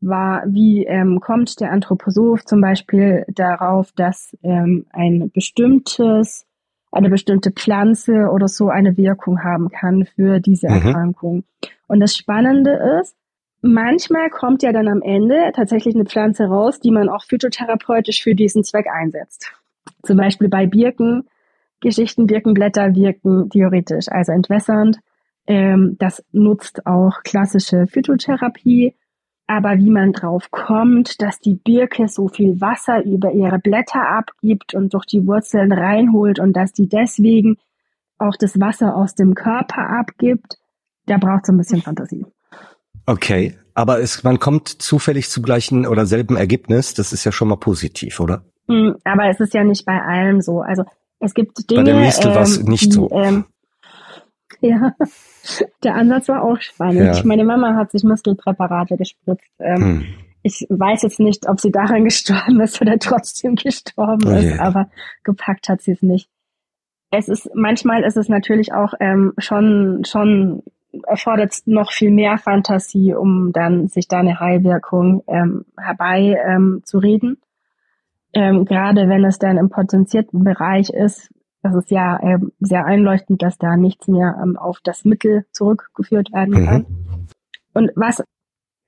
[0.00, 6.46] war, wie ähm, kommt der Anthroposoph zum Beispiel darauf, dass ähm, ein bestimmtes,
[6.92, 10.74] eine bestimmte Pflanze oder so eine Wirkung haben kann für diese mhm.
[10.74, 11.44] Erkrankung.
[11.86, 13.16] Und das Spannende ist,
[13.62, 18.34] manchmal kommt ja dann am Ende tatsächlich eine Pflanze raus, die man auch phytotherapeutisch für
[18.34, 19.52] diesen Zweck einsetzt.
[20.02, 21.28] Zum Beispiel bei Birken,
[21.80, 24.98] Geschichten, Birkenblätter wirken theoretisch, also entwässernd
[25.46, 28.94] ähm, das nutzt auch klassische Phytotherapie.
[29.48, 34.74] Aber wie man drauf kommt, dass die Birke so viel Wasser über ihre Blätter abgibt
[34.74, 37.56] und durch die Wurzeln reinholt und dass die deswegen
[38.18, 40.58] auch das Wasser aus dem Körper abgibt,
[41.06, 42.26] da braucht es ein bisschen Fantasie.
[43.06, 46.94] Okay, aber es, man kommt zufällig zu gleichen oder selben Ergebnis.
[46.94, 48.42] Das ist ja schon mal positiv, oder?
[48.68, 50.60] Hm, aber es ist ja nicht bei allem so.
[50.60, 50.84] Also
[51.20, 53.10] es gibt Dinge, bei der Mistel war es ähm, nicht die, so.
[53.12, 53.44] Ähm,
[54.60, 54.94] ja,
[55.82, 57.16] der Ansatz war auch spannend.
[57.16, 57.22] Ja.
[57.24, 59.50] Meine Mama hat sich Muskelpräparate gespritzt.
[59.58, 60.06] Ähm, hm.
[60.42, 64.88] Ich weiß jetzt nicht, ob sie daran gestorben ist oder trotzdem gestorben oh, ist, aber
[65.24, 66.28] gepackt hat sie es nicht.
[67.10, 70.62] Es ist, manchmal ist es natürlich auch ähm, schon, schon
[71.06, 76.98] erfordert noch viel mehr Fantasie, um dann sich da eine Heilwirkung ähm, herbei ähm, zu
[76.98, 77.38] reden.
[78.32, 81.30] Ähm, gerade wenn es dann im potenzierten Bereich ist,
[81.62, 86.32] das ist ja ähm, sehr einleuchtend, dass da nichts mehr ähm, auf das Mittel zurückgeführt
[86.32, 86.86] werden kann.
[86.88, 87.28] Mhm.
[87.74, 88.22] Und was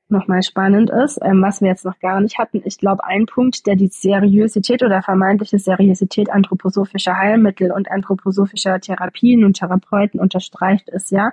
[0.09, 3.67] nochmal spannend ist, ähm, was wir jetzt noch gar nicht hatten, ich glaube, ein Punkt,
[3.67, 11.11] der die Seriosität oder vermeintliche Seriosität anthroposophischer Heilmittel und anthroposophischer Therapien und Therapeuten unterstreicht, ist
[11.11, 11.33] ja,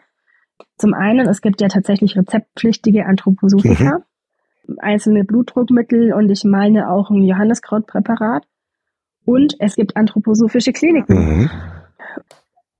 [0.77, 3.99] zum einen, es gibt ja tatsächlich rezeptpflichtige Anthroposophika,
[4.67, 4.79] mhm.
[4.79, 8.45] einzelne Blutdruckmittel und ich meine auch ein Johanniskrautpräparat.
[9.25, 11.15] Und es gibt anthroposophische Kliniken.
[11.15, 11.49] Mhm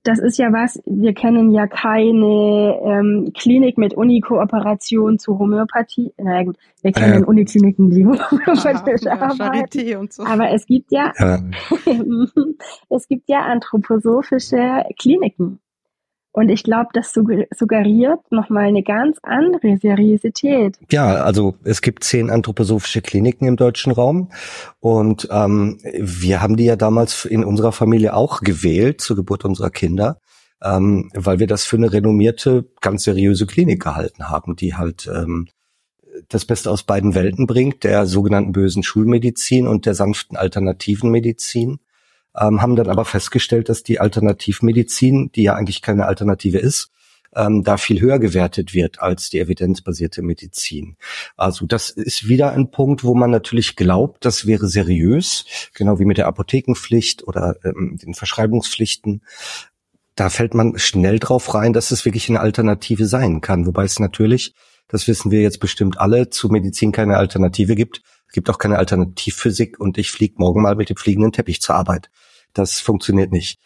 [0.06, 6.12] das ist ja was, wir kennen ja keine ähm, Klinik mit Uni-Kooperation zu Homöopathie.
[6.16, 9.96] Na gut, wir kennen äh, Unikliniken, die homöopathisch ja, arbeiten.
[9.96, 10.22] Und so.
[10.24, 11.38] Aber es gibt ja, ja.
[12.90, 15.58] es gibt ja anthroposophische Kliniken.
[16.36, 20.76] Und ich glaube, das suggeriert nochmal eine ganz andere Seriosität.
[20.90, 24.28] Ja, also es gibt zehn anthroposophische Kliniken im deutschen Raum.
[24.78, 29.70] Und ähm, wir haben die ja damals in unserer Familie auch gewählt zur Geburt unserer
[29.70, 30.20] Kinder,
[30.62, 35.48] ähm, weil wir das für eine renommierte, ganz seriöse Klinik gehalten haben, die halt ähm,
[36.28, 41.78] das Beste aus beiden Welten bringt, der sogenannten bösen Schulmedizin und der sanften alternativen Medizin
[42.36, 46.90] ähm, haben dann aber festgestellt, dass die Alternativmedizin, die ja eigentlich keine Alternative ist,
[47.34, 50.96] ähm, da viel höher gewertet wird als die evidenzbasierte Medizin.
[51.36, 56.06] Also das ist wieder ein Punkt, wo man natürlich glaubt, das wäre seriös, genau wie
[56.06, 59.22] mit der Apothekenpflicht oder ähm, den Verschreibungspflichten.
[60.14, 63.66] Da fällt man schnell drauf rein, dass es wirklich eine Alternative sein kann.
[63.66, 64.54] Wobei es natürlich,
[64.88, 68.00] das wissen wir jetzt bestimmt alle, zu Medizin keine Alternative gibt.
[68.26, 71.74] Es gibt auch keine Alternativphysik und ich fliege morgen mal mit dem fliegenden Teppich zur
[71.74, 72.10] Arbeit.
[72.56, 73.58] Das funktioniert nicht.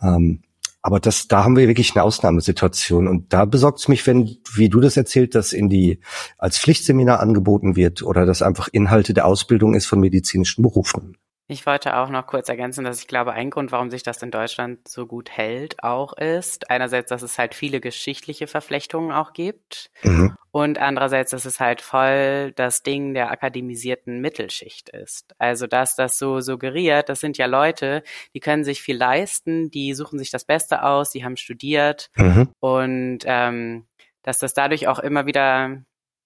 [0.00, 0.42] Ähm,
[0.82, 3.08] aber das, da haben wir wirklich eine Ausnahmesituation.
[3.08, 5.98] Und da besorgt es mich, wenn, wie du das erzählt, dass in die,
[6.38, 11.16] als Pflichtseminar angeboten wird oder das einfach Inhalte der Ausbildung ist von medizinischen Berufen.
[11.48, 14.32] Ich wollte auch noch kurz ergänzen, dass ich glaube, ein Grund, warum sich das in
[14.32, 19.90] Deutschland so gut hält, auch ist, einerseits, dass es halt viele geschichtliche Verflechtungen auch gibt
[20.02, 20.34] mhm.
[20.50, 25.36] und andererseits, dass es halt voll das Ding der akademisierten Mittelschicht ist.
[25.38, 28.02] Also, dass das so suggeriert, das sind ja Leute,
[28.34, 32.50] die können sich viel leisten, die suchen sich das Beste aus, die haben studiert mhm.
[32.58, 33.86] und ähm,
[34.22, 35.80] dass das dadurch auch immer wieder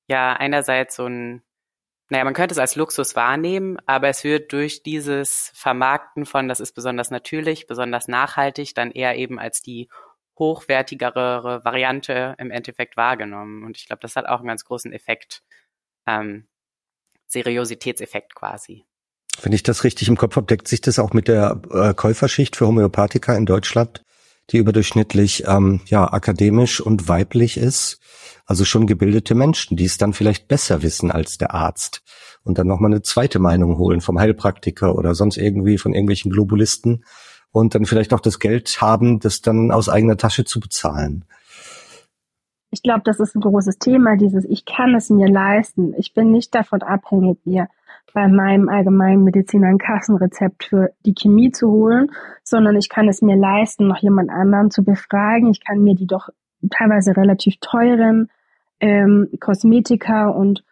[0.08, 1.42] ja einerseits so ein
[2.10, 6.58] naja, man könnte es als Luxus wahrnehmen, aber es wird durch dieses Vermarkten von, das
[6.58, 9.88] ist besonders natürlich, besonders nachhaltig, dann eher eben als die
[10.36, 13.62] hochwertigere Variante im Endeffekt wahrgenommen.
[13.62, 15.44] Und ich glaube, das hat auch einen ganz großen Effekt,
[16.06, 16.48] ähm,
[17.28, 18.84] Seriositätseffekt quasi.
[19.42, 22.56] Wenn ich das richtig im Kopf habe, deckt sich das auch mit der äh, Käuferschicht
[22.56, 24.02] für Homöopathika in Deutschland,
[24.50, 28.00] die überdurchschnittlich ähm, ja akademisch und weiblich ist
[28.50, 32.02] also schon gebildete Menschen, die es dann vielleicht besser wissen als der Arzt
[32.42, 37.04] und dann nochmal eine zweite Meinung holen vom Heilpraktiker oder sonst irgendwie von irgendwelchen Globulisten
[37.52, 41.24] und dann vielleicht auch das Geld haben, das dann aus eigener Tasche zu bezahlen.
[42.72, 45.94] Ich glaube, das ist ein großes Thema, dieses Ich kann es mir leisten.
[45.96, 47.68] Ich bin nicht davon abhängig, mir
[48.12, 52.10] bei meinem allgemeinen Mediziner ein Kassenrezept für die Chemie zu holen,
[52.42, 55.50] sondern ich kann es mir leisten, noch jemand anderen zu befragen.
[55.50, 56.28] Ich kann mir die doch
[56.70, 58.28] teilweise relativ teuren
[58.80, 60.64] ähm, Kosmetika und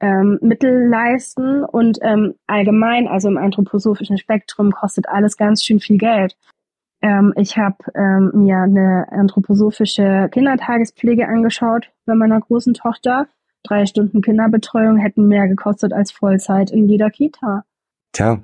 [0.00, 5.98] ähm, Mittel leisten und ähm, allgemein, also im anthroposophischen Spektrum, kostet alles ganz schön viel
[5.98, 6.36] Geld.
[7.00, 13.28] Ähm, ich habe ähm, mir eine anthroposophische Kindertagespflege angeschaut bei meiner großen Tochter.
[13.64, 17.64] Drei Stunden Kinderbetreuung hätten mehr gekostet als Vollzeit in jeder Kita.
[18.12, 18.42] Tja.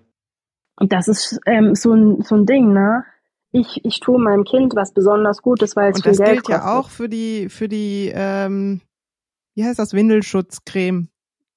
[0.77, 3.05] Und das ist ähm, so, ein, so ein Ding, ne?
[3.53, 6.39] Ich, ich tue meinem Kind was besonders Gutes, weil es Und viel Geld kostet.
[6.39, 8.81] das gilt ja auch für die, für die ähm,
[9.55, 11.09] wie heißt das, Windelschutzcreme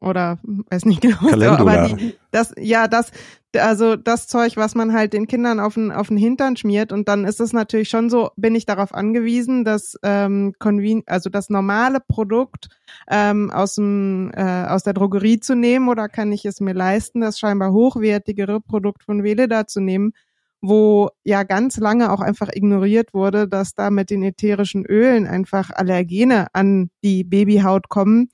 [0.01, 1.17] oder weiß nicht genau.
[1.17, 1.57] Calendula.
[1.57, 3.11] Aber die, das, ja, das,
[3.57, 7.07] also das Zeug, was man halt den Kindern auf den, auf den Hintern schmiert und
[7.07, 11.49] dann ist es natürlich schon so, bin ich darauf angewiesen, dass ähm, conven also das
[11.49, 12.69] normale Produkt
[13.09, 17.21] ähm, aus dem äh, aus der Drogerie zu nehmen oder kann ich es mir leisten,
[17.21, 20.13] das scheinbar hochwertigere Produkt von Veleda zu nehmen,
[20.61, 25.69] wo ja ganz lange auch einfach ignoriert wurde, dass da mit den ätherischen Ölen einfach
[25.71, 28.29] Allergene an die Babyhaut kommen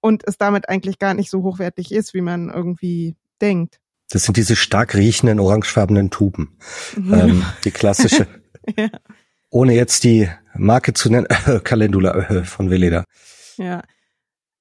[0.00, 3.80] und es damit eigentlich gar nicht so hochwertig ist, wie man irgendwie denkt.
[4.10, 6.56] Das sind diese stark riechenden orangefarbenen Tuben.
[6.96, 7.14] Mhm.
[7.14, 8.26] Ähm, die klassische.
[8.76, 8.88] ja.
[9.50, 13.04] Ohne jetzt die Marke zu nennen, äh, Calendula äh, von Veleda.
[13.56, 13.82] Ja.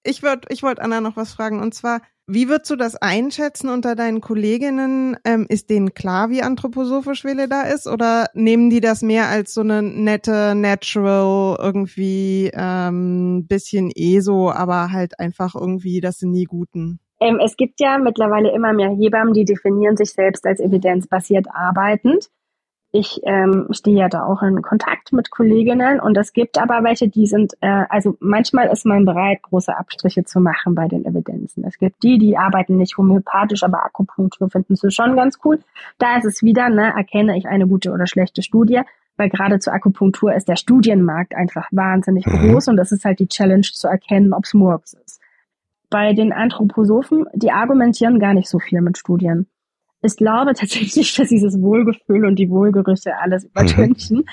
[0.04, 3.70] Ich wollte ich wollt Anna noch was fragen und zwar, Wie würdest du das einschätzen
[3.70, 5.16] unter deinen Kolleginnen?
[5.26, 7.86] Ähm, ist denen klar, wie anthroposophisch Wille da ist?
[7.88, 14.92] Oder nehmen die das mehr als so eine nette, natural, irgendwie ähm, bisschen ESO, aber
[14.92, 17.00] halt einfach irgendwie, das sind die Guten?
[17.20, 22.30] Ähm, es gibt ja mittlerweile immer mehr Hebammen, die definieren sich selbst als evidenzbasiert arbeitend.
[22.98, 27.10] Ich ähm, stehe ja da auch in Kontakt mit Kolleginnen und es gibt aber welche,
[27.10, 31.66] die sind, äh, also manchmal ist man bereit, große Abstriche zu machen bei den Evidenzen.
[31.66, 35.60] Es gibt die, die arbeiten nicht homöopathisch, aber Akupunktur finden sie schon ganz cool.
[35.98, 38.80] Da ist es wieder, ne, erkenne ich eine gute oder schlechte Studie,
[39.18, 42.52] weil gerade zur Akupunktur ist der Studienmarkt einfach wahnsinnig mhm.
[42.52, 45.20] groß und das ist halt die Challenge zu erkennen, ob es Murks ist.
[45.96, 49.48] Bei den Anthroposophen, die argumentieren gar nicht so viel mit Studien
[50.06, 53.50] ich glaube tatsächlich, dass dieses Wohlgefühl und die Wohlgerüche alles mhm.
[53.50, 54.26] übertünchen.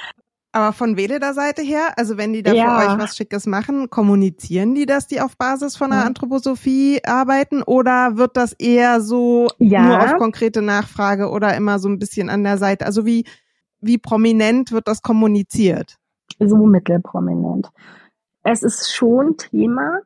[0.54, 2.78] Aber von Veleda Seite her, also wenn die da ja.
[2.78, 7.62] für euch was Schickes machen, kommunizieren die das, die auf Basis von der Anthroposophie arbeiten
[7.62, 9.82] oder wird das eher so ja.
[9.82, 12.84] nur auf konkrete Nachfrage oder immer so ein bisschen an der Seite?
[12.84, 13.24] Also wie,
[13.80, 15.96] wie prominent wird das kommuniziert?
[16.38, 17.70] So mittelprominent.
[18.42, 20.00] Es ist schon Thema,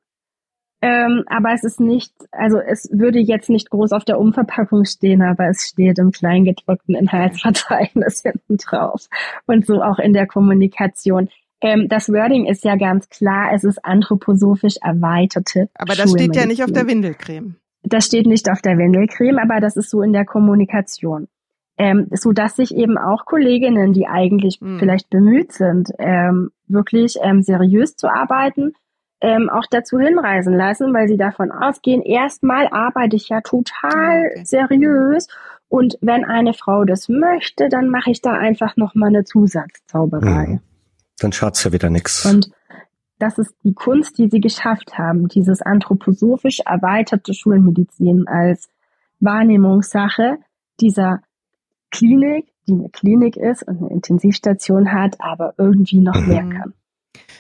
[0.82, 5.22] ähm, aber es ist nicht, also es würde jetzt nicht groß auf der Umverpackung stehen,
[5.22, 9.06] aber es steht im kleingedruckten Inhaltsverzeichnis hinten drauf.
[9.46, 11.30] Und so auch in der Kommunikation.
[11.62, 15.70] Ähm, das Wording ist ja ganz klar, es ist anthroposophisch erweiterte.
[15.74, 17.56] Aber das steht ja nicht auf der Windelcreme.
[17.82, 21.28] Das steht nicht auf der Windelcreme, aber das ist so in der Kommunikation.
[21.78, 24.78] Ähm, so dass sich eben auch Kolleginnen, die eigentlich hm.
[24.78, 28.74] vielleicht bemüht sind, ähm, wirklich ähm, seriös zu arbeiten,
[29.20, 34.44] ähm, auch dazu hinreisen lassen, weil sie davon ausgehen, erstmal arbeite ich ja total okay.
[34.44, 35.28] seriös
[35.68, 40.46] und wenn eine Frau das möchte, dann mache ich da einfach noch mal eine Zusatzzauberei.
[40.46, 40.60] Mhm.
[41.18, 42.26] Dann schaut's ja wieder nix.
[42.26, 42.50] Und
[43.18, 48.68] das ist die Kunst, die sie geschafft haben, dieses anthroposophisch erweiterte Schulmedizin als
[49.20, 50.38] Wahrnehmungssache
[50.80, 51.22] dieser
[51.90, 56.28] Klinik, die eine Klinik ist und eine Intensivstation hat, aber irgendwie noch mhm.
[56.28, 56.74] mehr kann.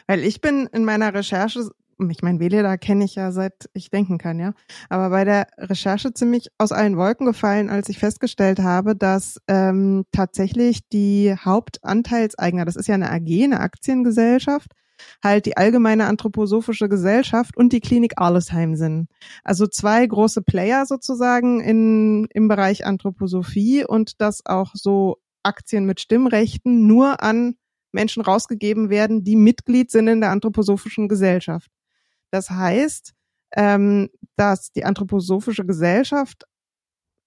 [0.06, 1.68] Weil ich bin in meiner Recherche,
[2.10, 4.52] ich meine, Veleda kenne ich ja seit ich denken kann, ja.
[4.88, 10.04] Aber bei der Recherche ziemlich aus allen Wolken gefallen, als ich festgestellt habe, dass ähm,
[10.12, 14.72] tatsächlich die Hauptanteilseigner, das ist ja eine AG, eine Aktiengesellschaft,
[15.22, 19.08] halt die Allgemeine Anthroposophische Gesellschaft und die Klinik Arlesheim sind.
[19.44, 26.00] Also zwei große Player sozusagen in, im Bereich Anthroposophie und dass auch so Aktien mit
[26.00, 27.56] Stimmrechten nur an
[27.96, 31.70] Menschen rausgegeben werden, die Mitglied sind in der anthroposophischen Gesellschaft.
[32.30, 33.14] Das heißt,
[33.56, 36.44] ähm, dass die anthroposophische Gesellschaft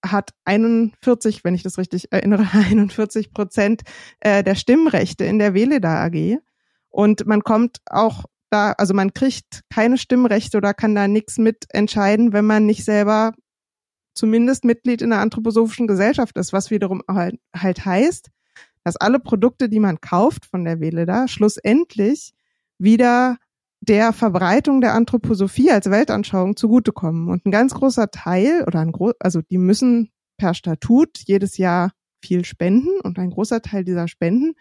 [0.06, 3.82] hat 41, wenn ich das richtig erinnere, 41 Prozent
[4.22, 6.38] äh, der Stimmrechte in der Veleda AG.
[6.90, 12.34] Und man kommt auch da, also man kriegt keine Stimmrechte oder kann da nichts mitentscheiden,
[12.34, 13.34] wenn man nicht selber
[14.16, 18.30] zumindest Mitglied in der anthroposophischen Gesellschaft ist, was wiederum halt, halt heißt,
[18.84, 22.34] dass alle Produkte, die man kauft von der Veleda, schlussendlich
[22.78, 23.38] wieder
[23.82, 27.30] der Verbreitung der Anthroposophie als Weltanschauung zugutekommen.
[27.30, 31.92] Und ein ganz großer Teil oder ein groß, also die müssen per Statut jedes Jahr
[32.22, 34.54] viel spenden und ein großer Teil dieser Spenden,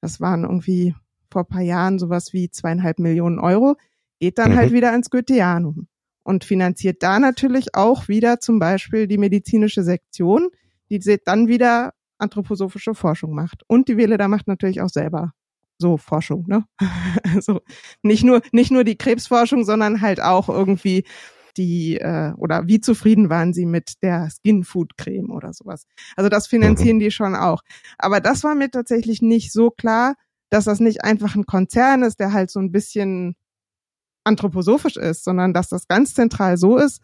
[0.00, 0.94] das waren irgendwie
[1.30, 3.76] vor paar Jahren sowas wie zweieinhalb Millionen Euro,
[4.20, 4.60] geht dann halt mhm.
[4.60, 5.88] halt wieder ans Goetheanum
[6.22, 10.48] und finanziert da natürlich auch wieder zum Beispiel die medizinische Sektion,
[10.90, 13.62] die dann wieder anthroposophische Forschung macht.
[13.66, 15.32] Und die Veleda macht natürlich auch selber
[15.78, 16.64] so Forschung, ne?
[17.34, 17.60] also
[18.02, 21.04] nicht nur, nicht nur die Krebsforschung, sondern halt auch irgendwie
[21.56, 25.86] die äh, oder wie zufrieden waren sie mit der Skin Food Creme oder sowas.
[26.16, 27.00] Also das finanzieren mhm.
[27.00, 27.62] die schon auch.
[27.98, 30.14] Aber das war mir tatsächlich nicht so klar,
[30.50, 33.34] dass das nicht einfach ein Konzern ist, der halt so ein bisschen
[34.24, 37.02] anthroposophisch ist, sondern dass das ganz zentral so ist,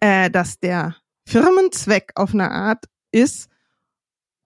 [0.00, 0.96] äh, dass der
[1.26, 3.48] Firmenzweck auf eine Art ist,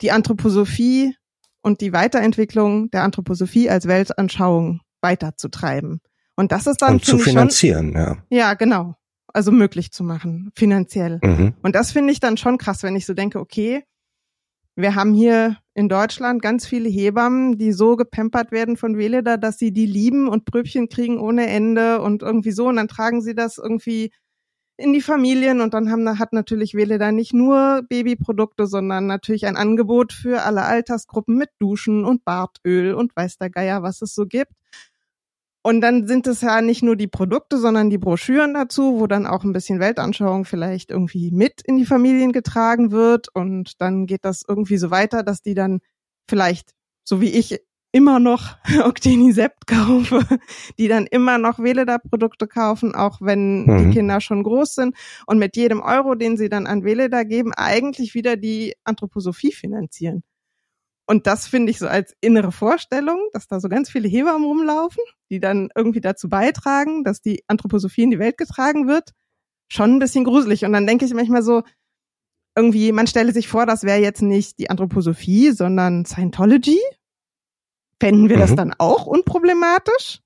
[0.03, 1.15] die Anthroposophie
[1.63, 6.01] und die Weiterentwicklung der Anthroposophie als Weltanschauung weiterzutreiben.
[6.37, 8.17] Und das ist dann und zu finanzieren, schon, ja.
[8.31, 8.95] Ja, genau.
[9.33, 11.21] Also möglich zu machen, finanziell.
[11.23, 11.55] Mhm.
[11.63, 13.85] Und das finde ich dann schon krass, wenn ich so denke, okay,
[14.75, 19.59] wir haben hier in Deutschland ganz viele Hebammen, die so gepempert werden von Weleda, dass
[19.59, 22.69] sie die lieben und Pröbchen kriegen ohne Ende und irgendwie so.
[22.69, 24.13] Und dann tragen sie das irgendwie
[24.81, 29.47] in die Familien und dann haben, hat natürlich Wele da nicht nur Babyprodukte, sondern natürlich
[29.47, 34.15] ein Angebot für alle Altersgruppen mit Duschen und Bartöl und weiß der Geier, was es
[34.15, 34.53] so gibt.
[35.63, 39.27] Und dann sind es ja nicht nur die Produkte, sondern die Broschüren dazu, wo dann
[39.27, 43.29] auch ein bisschen Weltanschauung vielleicht irgendwie mit in die Familien getragen wird.
[43.35, 45.81] Und dann geht das irgendwie so weiter, dass die dann
[46.29, 46.71] vielleicht,
[47.05, 47.61] so wie ich
[47.93, 50.25] immer noch Octenisept kaufe,
[50.79, 53.79] die dann immer noch Veleda-Produkte kaufen, auch wenn mhm.
[53.79, 57.53] die Kinder schon groß sind und mit jedem Euro, den sie dann an Veleda geben,
[57.55, 60.23] eigentlich wieder die Anthroposophie finanzieren.
[61.07, 65.03] Und das finde ich so als innere Vorstellung, dass da so ganz viele Hebammen rumlaufen,
[65.29, 69.11] die dann irgendwie dazu beitragen, dass die Anthroposophie in die Welt getragen wird,
[69.69, 70.65] schon ein bisschen gruselig.
[70.65, 71.65] Und dann denke ich manchmal so,
[72.57, 76.79] irgendwie, man stelle sich vor, das wäre jetzt nicht die Anthroposophie, sondern Scientology.
[78.01, 78.41] Fänden wir mhm.
[78.41, 80.21] das dann auch unproblematisch?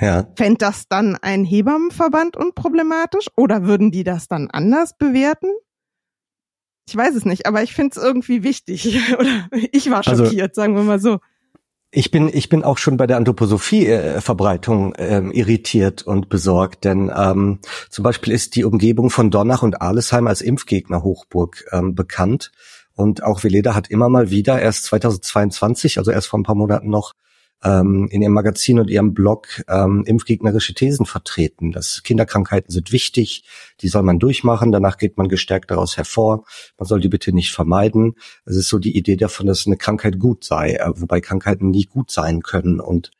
[0.00, 0.26] Ja.
[0.36, 3.28] Fände das dann ein Hebammenverband unproblematisch?
[3.36, 5.48] Oder würden die das dann anders bewerten?
[6.88, 8.98] Ich weiß es nicht, aber ich finde es irgendwie wichtig.
[9.18, 11.18] Oder ich war also schockiert, also, sagen wir mal so.
[11.92, 17.58] Ich bin, ich bin auch schon bei der Anthroposophie-Verbreitung ähm, irritiert und besorgt, denn ähm,
[17.90, 22.52] zum Beispiel ist die Umgebung von Dornach und Alesheim als Impfgegner-Hochburg ähm, bekannt.
[22.94, 26.90] Und auch Veleda hat immer mal wieder, erst 2022, also erst vor ein paar Monaten
[26.90, 27.14] noch,
[27.62, 31.72] ähm, in ihrem Magazin und ihrem Blog ähm, impfgegnerische Thesen vertreten.
[31.72, 33.44] Dass Kinderkrankheiten sind wichtig,
[33.80, 36.44] die soll man durchmachen, danach geht man gestärkt daraus hervor.
[36.78, 38.14] Man soll die bitte nicht vermeiden.
[38.44, 41.84] Es ist so die Idee davon, dass eine Krankheit gut sei, äh, wobei Krankheiten nie
[41.84, 42.80] gut sein können.
[42.80, 43.10] Und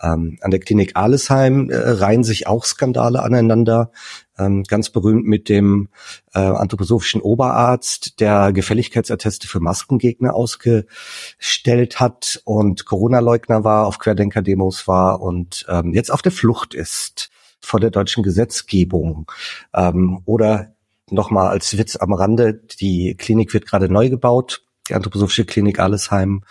[0.00, 3.90] ähm, an der Klinik Alesheim äh, reihen sich auch Skandale aneinander.
[4.38, 5.88] Ähm, ganz berühmt mit dem
[6.34, 15.20] äh, anthroposophischen Oberarzt, der Gefälligkeitsatteste für Maskengegner ausgestellt hat und Corona-Leugner war, auf Querdenker-Demos war
[15.20, 17.30] und ähm, jetzt auf der Flucht ist
[17.60, 19.30] vor der deutschen Gesetzgebung.
[19.74, 20.74] Ähm, oder
[21.10, 26.42] nochmal als Witz am Rande, die Klinik wird gerade neu gebaut, die anthroposophische Klinik Allesheim.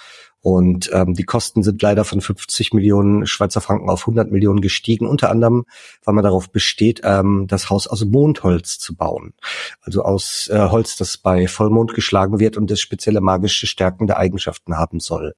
[0.41, 5.07] Und ähm, die Kosten sind leider von 50 Millionen Schweizer Franken auf 100 Millionen gestiegen,
[5.07, 5.65] unter anderem,
[6.03, 9.33] weil man darauf besteht, ähm, das Haus aus Mondholz zu bauen.
[9.81, 14.77] Also aus äh, Holz, das bei Vollmond geschlagen wird und das spezielle magische stärkende Eigenschaften
[14.77, 15.35] haben soll.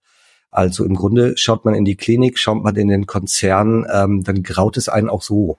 [0.52, 4.42] Also im Grunde schaut man in die Klinik, schaut man in den Konzern, ähm, dann
[4.44, 5.58] graut es einen auch so,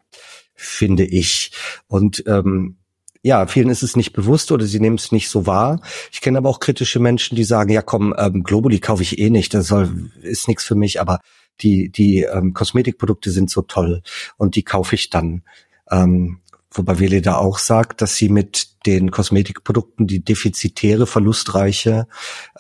[0.55, 1.51] finde ich.
[1.87, 2.79] Und ähm,
[3.25, 5.81] ja, vielen ist es nicht bewusst oder sie nehmen es nicht so wahr.
[6.13, 9.31] Ich kenne aber auch kritische Menschen, die sagen, ja komm, ähm, Globuli kaufe ich eh
[9.31, 11.21] nicht, das soll, ist nichts für mich, aber
[11.63, 14.03] die, die ähm, Kosmetikprodukte sind so toll
[14.37, 15.43] und die kaufe ich dann.
[15.91, 22.07] Ähm, wobei Wele da auch sagt, dass sie mit den Kosmetikprodukten die defizitäre, verlustreiche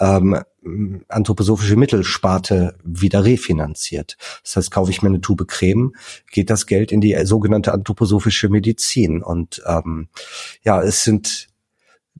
[0.00, 0.40] ähm,
[1.08, 4.16] anthroposophische Mittelsparte wieder refinanziert.
[4.42, 5.92] Das heißt, kaufe ich mir eine Tube Creme,
[6.30, 9.22] geht das Geld in die sogenannte anthroposophische Medizin.
[9.22, 10.08] Und ähm,
[10.62, 11.48] ja, es sind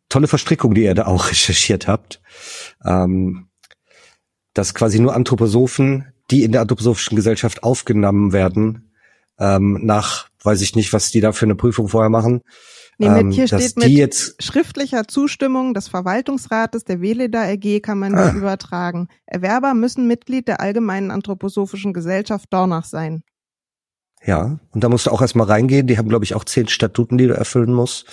[0.09, 2.21] tolle Verstrickungen, die ihr da auch recherchiert habt.
[2.85, 3.49] Ähm,
[4.53, 8.93] dass quasi nur Anthroposophen, die in der anthroposophischen Gesellschaft aufgenommen werden,
[9.39, 12.43] ähm, nach, weiß ich nicht, was die da für eine Prüfung vorher machen,
[12.99, 17.99] Nee, mit, ähm, hier steht mit jetzt schriftlicher Zustimmung des Verwaltungsrates der Weleda AG kann
[17.99, 18.33] man ah.
[18.33, 19.09] übertragen.
[19.27, 23.23] Erwerber müssen Mitglied der Allgemeinen Anthroposophischen Gesellschaft Dornach sein.
[24.27, 25.87] Ja, und da musst du auch erstmal reingehen.
[25.87, 28.07] Die haben, glaube ich, auch zehn Statuten, die du erfüllen musst.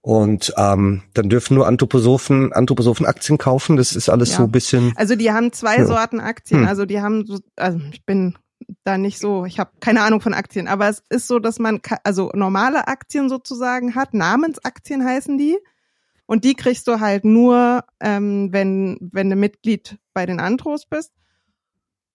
[0.00, 3.76] Und ähm, dann dürfen nur Anthroposophen, Anthroposophen Aktien kaufen.
[3.76, 4.36] Das ist alles ja.
[4.36, 4.92] so ein bisschen.
[4.94, 5.86] Also die haben zwei ja.
[5.86, 6.60] Sorten Aktien.
[6.60, 6.68] Hm.
[6.68, 8.36] Also die haben so, also ich bin
[8.84, 11.80] da nicht so, ich habe keine Ahnung von Aktien, aber es ist so, dass man
[12.04, 15.58] also normale Aktien sozusagen hat, Namensaktien heißen die.
[16.26, 21.12] Und die kriegst du halt nur, ähm, wenn, wenn du Mitglied bei den Antros bist.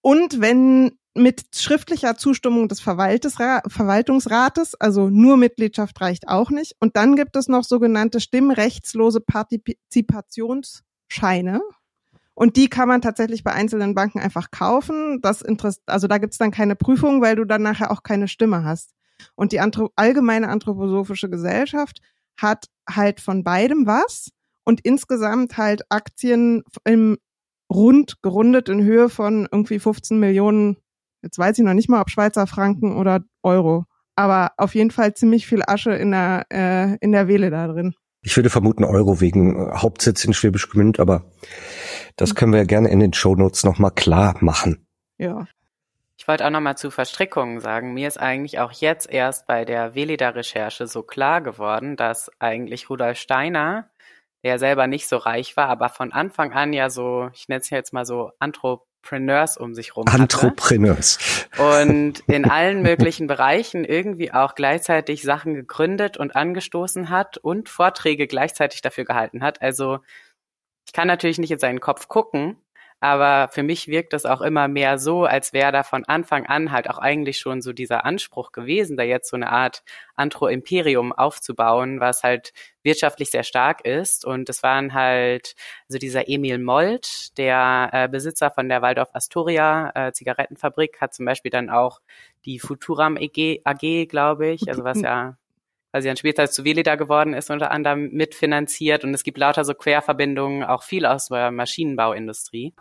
[0.01, 6.75] Und wenn mit schriftlicher Zustimmung des Verwaltungsrates, also nur Mitgliedschaft reicht auch nicht.
[6.79, 11.61] Und dann gibt es noch sogenannte stimmrechtslose Partizipationsscheine.
[12.35, 15.19] Und die kann man tatsächlich bei einzelnen Banken einfach kaufen.
[15.21, 18.63] Das Interess also da gibt's dann keine Prüfung, weil du dann nachher auch keine Stimme
[18.63, 18.93] hast.
[19.35, 21.99] Und die Anthro allgemeine anthroposophische Gesellschaft
[22.39, 24.29] hat halt von beidem was
[24.65, 27.17] und insgesamt halt Aktien im
[27.71, 30.77] rund gerundet in Höhe von irgendwie 15 Millionen.
[31.21, 33.85] Jetzt weiß ich noch nicht mal, ob Schweizer Franken oder Euro.
[34.15, 37.95] Aber auf jeden Fall ziemlich viel Asche in der, äh, in der Wähle da drin.
[38.21, 41.25] Ich würde vermuten Euro wegen äh, Hauptsitz in Schwäbisch Gmünd, aber
[42.15, 42.35] das mhm.
[42.35, 44.85] können wir gerne in den Shownotes nochmal klar machen.
[45.17, 45.45] Ja.
[46.17, 47.93] Ich wollte auch nochmal zu Verstrickungen sagen.
[47.93, 53.17] Mir ist eigentlich auch jetzt erst bei der Velida-Recherche so klar geworden, dass eigentlich Rudolf
[53.17, 53.89] Steiner,
[54.43, 57.69] der selber nicht so reich war, aber von Anfang an ja so, ich nenne es
[57.71, 61.47] jetzt mal so Anthropreneurs um sich rum Anthropreneurs.
[61.57, 68.27] Und in allen möglichen Bereichen irgendwie auch gleichzeitig Sachen gegründet und angestoßen hat und Vorträge
[68.27, 69.61] gleichzeitig dafür gehalten hat.
[69.61, 69.99] Also
[70.93, 72.55] ich kann natürlich nicht in seinen Kopf gucken,
[72.99, 76.71] Aber für mich wirkt das auch immer mehr so, als wäre da von Anfang an
[76.71, 79.83] halt auch eigentlich schon so dieser Anspruch gewesen, da jetzt so eine Art
[80.15, 84.23] Antro-Imperium aufzubauen, was halt wirtschaftlich sehr stark ist.
[84.23, 85.55] Und es waren halt,
[85.89, 91.25] also dieser Emil Molt, der äh, Besitzer von der Waldorf Astoria äh, Zigarettenfabrik, hat zum
[91.25, 91.99] Beispiel dann auch
[92.45, 95.37] die Futuram AG, AG glaube ich, also was ja
[95.93, 99.03] quasi dann später zu Velida geworden ist, unter anderem mitfinanziert.
[99.03, 102.73] Und es gibt lauter so Querverbindungen, auch viel aus der Maschinenbauindustrie.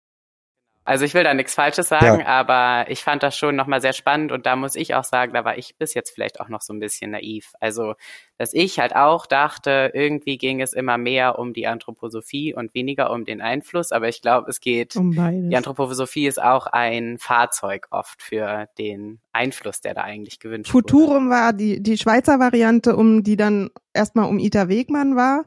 [0.85, 2.27] Also ich will da nichts Falsches sagen, ja.
[2.27, 5.45] aber ich fand das schon nochmal sehr spannend und da muss ich auch sagen, da
[5.45, 7.53] war ich bis jetzt vielleicht auch noch so ein bisschen naiv.
[7.61, 7.95] Also,
[8.37, 13.13] dass ich halt auch dachte, irgendwie ging es immer mehr um die Anthroposophie und weniger
[13.13, 17.87] um den Einfluss, aber ich glaube, es geht, um die Anthroposophie ist auch ein Fahrzeug
[17.91, 21.31] oft für den Einfluss, der da eigentlich gewünscht Futurum wurde.
[21.31, 25.45] war die, die Schweizer Variante, um die dann erstmal um Ita Wegmann war.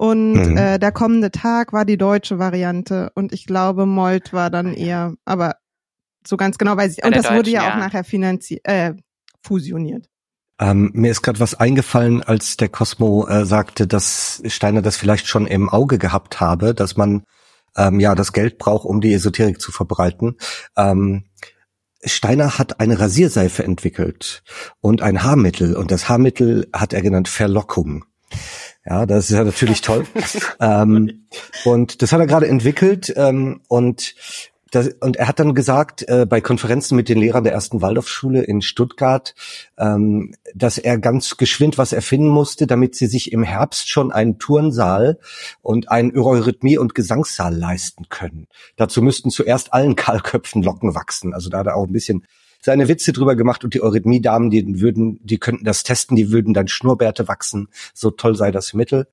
[0.00, 0.56] Und mhm.
[0.56, 5.12] äh, der kommende Tag war die deutsche Variante und ich glaube, Molt war dann eher,
[5.26, 5.56] aber
[6.26, 7.04] so ganz genau weiß ich.
[7.04, 8.94] Und das wurde ja, ja, auch nachher finanziert, äh,
[9.42, 10.06] fusioniert.
[10.58, 15.26] Ähm, mir ist gerade was eingefallen, als der Cosmo äh, sagte, dass Steiner das vielleicht
[15.26, 17.24] schon im Auge gehabt habe, dass man
[17.76, 20.38] ähm, ja das Geld braucht, um die Esoterik zu verbreiten.
[20.78, 21.24] Ähm,
[22.02, 24.44] Steiner hat eine Rasierseife entwickelt
[24.80, 28.06] und ein Haarmittel und das Haarmittel hat er genannt Verlockung.
[28.86, 30.06] Ja, das ist ja natürlich toll.
[30.60, 31.26] ähm,
[31.64, 34.14] und das hat er gerade entwickelt ähm, und
[34.70, 38.42] das, und er hat dann gesagt, äh, bei Konferenzen mit den Lehrern der ersten Waldorfschule
[38.42, 39.34] in Stuttgart,
[39.76, 44.38] ähm, dass er ganz geschwind was erfinden musste, damit sie sich im Herbst schon einen
[44.38, 45.18] Turnsaal
[45.60, 48.46] und einen Eurythmie- und Gesangssaal leisten können.
[48.76, 51.34] Dazu müssten zuerst allen Kahlköpfen Locken wachsen.
[51.34, 52.24] Also da hat er auch ein bisschen
[52.60, 56.54] seine Witze drüber gemacht und die Eurythmie-Damen, die würden, die könnten das testen, die würden
[56.54, 57.68] dann Schnurrbärte wachsen.
[57.94, 59.08] So toll sei das Mittel.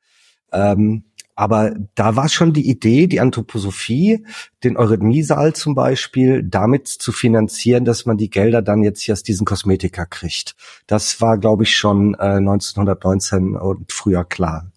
[0.51, 1.03] Ähm,
[1.35, 4.25] aber da war schon die Idee, die Anthroposophie,
[4.63, 9.21] den Eurythmiesaal zum Beispiel, damit zu finanzieren, dass man die Gelder dann jetzt hier aus
[9.21, 10.55] diesen Kosmetika kriegt.
[10.87, 14.71] Das war, glaube ich, schon äh, 1919 und früher klar.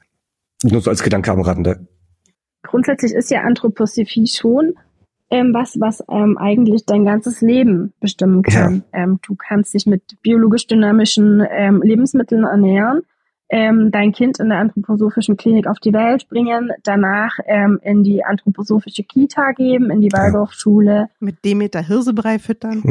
[0.62, 1.86] Nur so als Gedanke am Rande.
[2.62, 4.74] Grundsätzlich ist ja Anthroposophie schon
[5.30, 8.82] ähm, was, was ähm, eigentlich dein ganzes Leben bestimmen kann.
[8.92, 9.04] Ja.
[9.04, 13.02] Ähm, du kannst dich mit biologisch dynamischen ähm, Lebensmitteln ernähren,
[13.48, 18.24] ähm, dein Kind in der anthroposophischen Klinik auf die Welt bringen, danach ähm, in die
[18.24, 21.08] anthroposophische Kita geben, in die Waldorfschule.
[21.20, 22.82] Mit Demeter Hirsebrei füttern.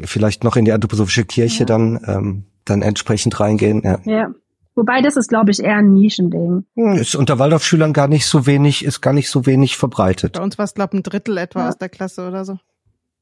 [0.00, 1.66] Vielleicht noch in die anthroposophische Kirche ja.
[1.66, 3.82] dann, ähm, dann entsprechend reingehen.
[3.84, 3.98] Ja.
[4.04, 4.34] ja.
[4.76, 6.64] Wobei das ist, glaube ich, eher ein Nischending.
[6.74, 10.32] Hm, ist unter Waldorfschülern gar nicht so wenig, ist gar nicht so wenig verbreitet.
[10.32, 11.68] Bei uns war es, glaube ich, ein Drittel etwa ja.
[11.68, 12.58] aus der Klasse oder so.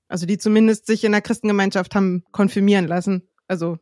[0.09, 3.23] Also die zumindest sich in der Christengemeinschaft haben konfirmieren lassen.
[3.49, 3.79] Also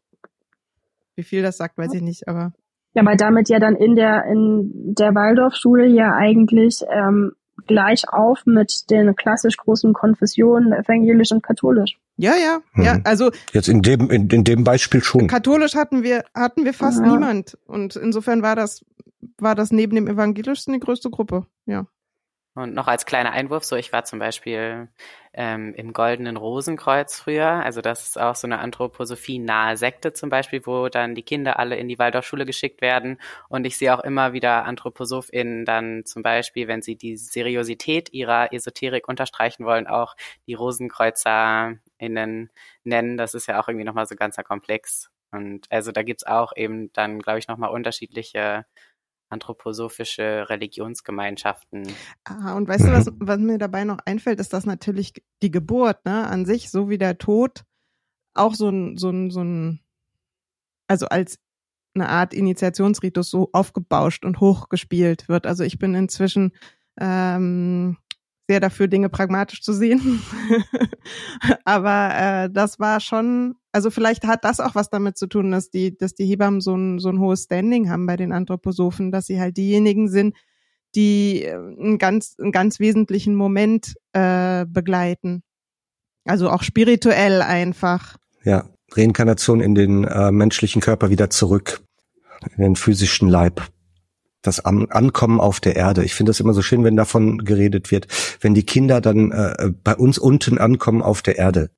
[1.14, 2.52] wie viel das sagt, weiß ich nicht, aber.
[2.94, 7.32] Ja, weil damit ja dann in der in der Waldorfschule ja eigentlich ähm,
[7.66, 11.98] gleich auf mit den klassisch großen Konfessionen, evangelisch und katholisch.
[12.16, 12.84] Ja, ja, hm.
[12.84, 13.30] ja, also.
[13.52, 15.26] Jetzt in dem, in, in dem Beispiel schon.
[15.26, 17.06] Katholisch hatten wir, hatten wir fast ja.
[17.06, 17.56] niemand.
[17.66, 18.84] Und insofern war das,
[19.38, 21.86] war das neben dem evangelischsten die größte Gruppe, ja.
[22.56, 24.88] Und noch als kleiner Einwurf, so ich war zum Beispiel
[25.32, 30.66] ähm, im Goldenen Rosenkreuz früher, also das ist auch so eine Anthroposophie-nahe Sekte zum Beispiel,
[30.66, 33.18] wo dann die Kinder alle in die Waldorfschule geschickt werden.
[33.48, 38.52] Und ich sehe auch immer wieder AnthroposophInnen dann zum Beispiel, wenn sie die Seriosität ihrer
[38.52, 40.16] Esoterik unterstreichen wollen, auch
[40.48, 42.50] die RosenkreuzerInnen
[42.82, 45.08] nennen, das ist ja auch irgendwie nochmal so ganzer Komplex.
[45.30, 48.66] Und also da gibt's auch eben dann, glaube ich, nochmal unterschiedliche
[49.30, 51.88] anthroposophische Religionsgemeinschaften.
[52.24, 55.12] Ah, und weißt du, was, was mir dabei noch einfällt, ist, dass natürlich
[55.42, 57.64] die Geburt ne, an sich, so wie der Tod,
[58.34, 59.80] auch so ein, so ein, so ein,
[60.88, 61.38] also als
[61.94, 65.46] eine Art Initiationsritus so aufgebauscht und hochgespielt wird.
[65.46, 66.52] Also ich bin inzwischen
[67.00, 67.96] ähm,
[68.48, 70.22] sehr dafür, Dinge pragmatisch zu sehen.
[71.64, 75.70] Aber äh, das war schon, also vielleicht hat das auch was damit zu tun, dass
[75.70, 79.26] die, dass die Hebammen so ein, so ein hohes Standing haben bei den Anthroposophen, dass
[79.26, 80.34] sie halt diejenigen sind,
[80.94, 85.42] die äh, einen ganz, einen ganz wesentlichen Moment äh, begleiten.
[86.24, 88.16] Also auch spirituell einfach.
[88.44, 91.80] Ja, Reinkarnation in den äh, menschlichen Körper wieder zurück,
[92.56, 93.62] in den physischen Leib
[94.42, 96.02] das Ankommen auf der Erde.
[96.02, 98.06] Ich finde das immer so schön, wenn davon geredet wird,
[98.40, 101.70] wenn die Kinder dann äh, bei uns unten ankommen auf der Erde.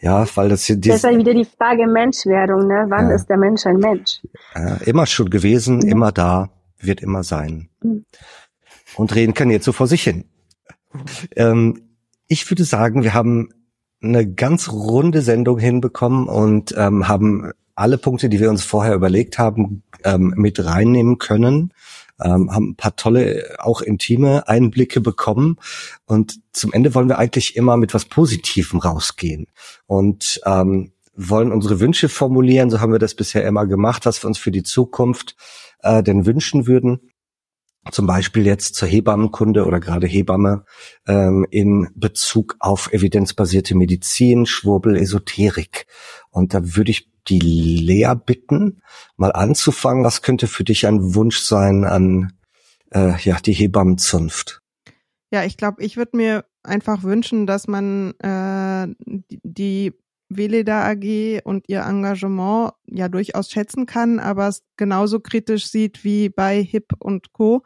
[0.00, 0.78] Ja, weil das hier.
[0.78, 2.86] Das ist ja wieder die Frage Menschwerdung, ne?
[2.88, 3.14] Wann ja.
[3.14, 4.20] ist der Mensch ein Mensch?
[4.54, 5.92] Ja, immer schon gewesen, ja.
[5.92, 7.68] immer da, wird immer sein.
[7.82, 8.04] Mhm.
[8.96, 10.24] Und reinkarniert so vor sich hin.
[11.36, 11.82] Ähm,
[12.28, 13.50] ich würde sagen, wir haben
[14.02, 19.38] eine ganz runde Sendung hinbekommen und ähm, haben alle Punkte, die wir uns vorher überlegt
[19.38, 21.72] haben, ähm, mit reinnehmen können.
[22.22, 25.56] Ähm, haben ein paar tolle, auch intime Einblicke bekommen.
[26.06, 29.46] Und zum Ende wollen wir eigentlich immer mit was Positivem rausgehen.
[29.86, 32.70] Und ähm, wollen unsere Wünsche formulieren.
[32.70, 35.36] So haben wir das bisher immer gemacht, was wir uns für die Zukunft
[35.80, 37.00] äh, denn wünschen würden
[37.90, 40.64] zum Beispiel jetzt zur Hebammenkunde oder gerade Hebamme
[41.06, 45.86] ähm, in Bezug auf evidenzbasierte Medizin, Schwurbel, Esoterik.
[46.30, 48.82] Und da würde ich die Lea bitten,
[49.16, 50.04] mal anzufangen.
[50.04, 52.32] Was könnte für dich ein Wunsch sein an
[52.92, 54.60] äh, ja die Hebammenzunft?
[55.32, 58.88] Ja, ich glaube, ich würde mir einfach wünschen, dass man äh,
[59.42, 59.92] die
[60.28, 66.28] Veleda AG und ihr Engagement ja durchaus schätzen kann, aber es genauso kritisch sieht wie
[66.28, 67.64] bei HIP und Co.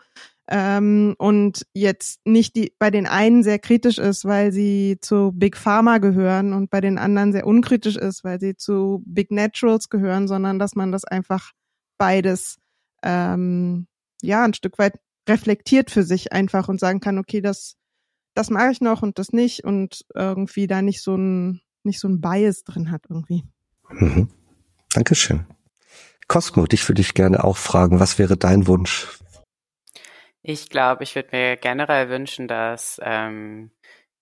[0.49, 5.57] Ähm, und jetzt nicht die, bei den einen sehr kritisch ist, weil sie zu Big
[5.57, 10.29] Pharma gehören und bei den anderen sehr unkritisch ist, weil sie zu Big Naturals gehören,
[10.29, 11.53] sondern dass man das einfach
[11.97, 12.59] beides
[13.03, 13.87] ähm,
[14.21, 17.77] ja ein Stück weit reflektiert für sich einfach und sagen kann, okay, das
[18.35, 22.09] das mache ich noch und das nicht und irgendwie da nicht so ein nicht so
[22.09, 23.45] ein Bias drin hat irgendwie.
[23.91, 24.29] Mhm.
[24.91, 25.47] Dankeschön.
[26.29, 29.19] Cosmo, dich würde ich gerne auch fragen, was wäre dein Wunsch?
[30.47, 33.71] Ich glaube, ich würde mir generell wünschen, dass ähm,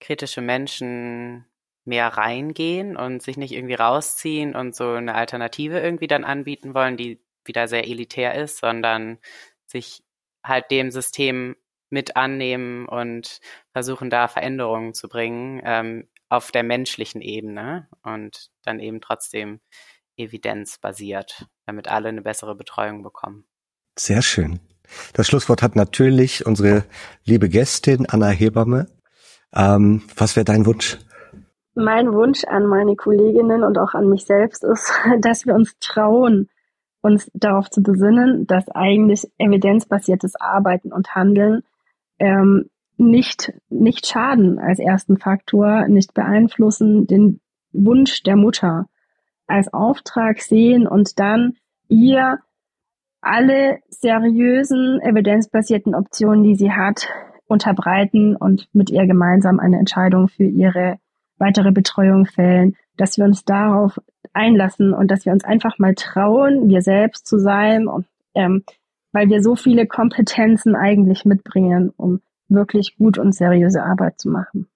[0.00, 1.46] kritische Menschen
[1.84, 6.96] mehr reingehen und sich nicht irgendwie rausziehen und so eine Alternative irgendwie dann anbieten wollen,
[6.96, 9.18] die wieder sehr elitär ist, sondern
[9.66, 10.04] sich
[10.44, 11.56] halt dem System
[11.90, 13.40] mit annehmen und
[13.72, 15.60] versuchen da Veränderungen zu bringen.
[15.64, 19.60] Ähm, auf der menschlichen Ebene und dann eben trotzdem
[20.16, 23.44] evidenzbasiert, damit alle eine bessere Betreuung bekommen.
[23.98, 24.58] Sehr schön.
[25.14, 26.84] Das Schlusswort hat natürlich unsere
[27.24, 28.86] liebe Gästin Anna Hebamme.
[29.54, 30.98] Ähm, was wäre dein Wunsch?
[31.74, 36.48] Mein Wunsch an meine Kolleginnen und auch an mich selbst ist, dass wir uns trauen,
[37.00, 41.62] uns darauf zu besinnen, dass eigentlich evidenzbasiertes Arbeiten und Handeln
[42.18, 47.40] ähm, nicht, nicht schaden als ersten Faktor, nicht beeinflussen, den
[47.72, 48.86] Wunsch der Mutter
[49.46, 51.54] als Auftrag sehen und dann
[51.88, 52.38] ihr
[53.22, 57.08] alle seriösen, evidenzbasierten Optionen, die sie hat,
[57.46, 60.98] unterbreiten und mit ihr gemeinsam eine Entscheidung für ihre
[61.38, 63.98] weitere Betreuung fällen, dass wir uns darauf
[64.32, 68.64] einlassen und dass wir uns einfach mal trauen, wir selbst zu sein und ähm,
[69.12, 74.68] weil wir so viele Kompetenzen eigentlich mitbringen, um wirklich gut und seriöse Arbeit zu machen.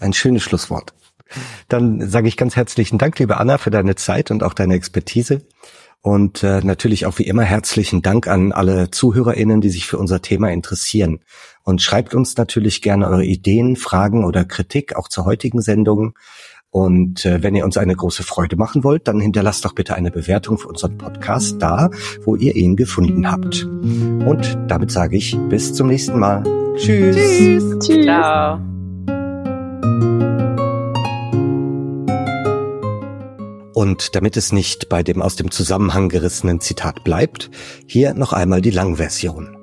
[0.00, 0.94] Ein schönes Schlusswort.
[1.68, 5.42] Dann sage ich ganz herzlichen Dank, liebe Anna, für deine Zeit und auch deine Expertise.
[6.06, 10.22] Und äh, natürlich auch wie immer herzlichen Dank an alle ZuhörerInnen, die sich für unser
[10.22, 11.18] Thema interessieren.
[11.64, 16.16] Und schreibt uns natürlich gerne eure Ideen, Fragen oder Kritik auch zur heutigen Sendung.
[16.70, 20.12] Und äh, wenn ihr uns eine große Freude machen wollt, dann hinterlasst doch bitte eine
[20.12, 21.90] Bewertung für unseren Podcast da,
[22.24, 23.64] wo ihr ihn gefunden habt.
[23.64, 26.44] Und damit sage ich bis zum nächsten Mal.
[26.76, 27.16] Tschüss.
[27.16, 27.78] Tschüss.
[27.80, 28.04] Tschüss.
[28.04, 28.75] Ciao.
[33.76, 37.50] Und damit es nicht bei dem aus dem Zusammenhang gerissenen Zitat bleibt,
[37.86, 39.54] hier noch einmal die Langversion.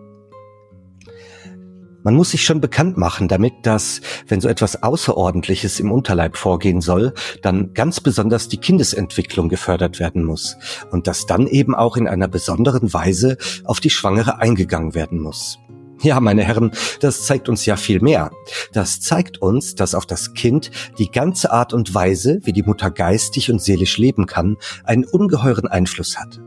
[2.04, 6.80] Man muss sich schon bekannt machen, damit dass, wenn so etwas Außerordentliches im Unterleib vorgehen
[6.80, 10.58] soll, dann ganz besonders die Kindesentwicklung gefördert werden muss
[10.92, 15.58] und dass dann eben auch in einer besonderen Weise auf die Schwangere eingegangen werden muss.
[16.14, 18.32] Ja, meine Herren, das zeigt uns ja viel mehr.
[18.74, 22.92] Das zeigt uns, dass auf das Kind die ganze Art und Weise, wie die Mutter
[22.92, 26.42] geistig und seelisch leben kann, einen ungeheuren Einfluss hat.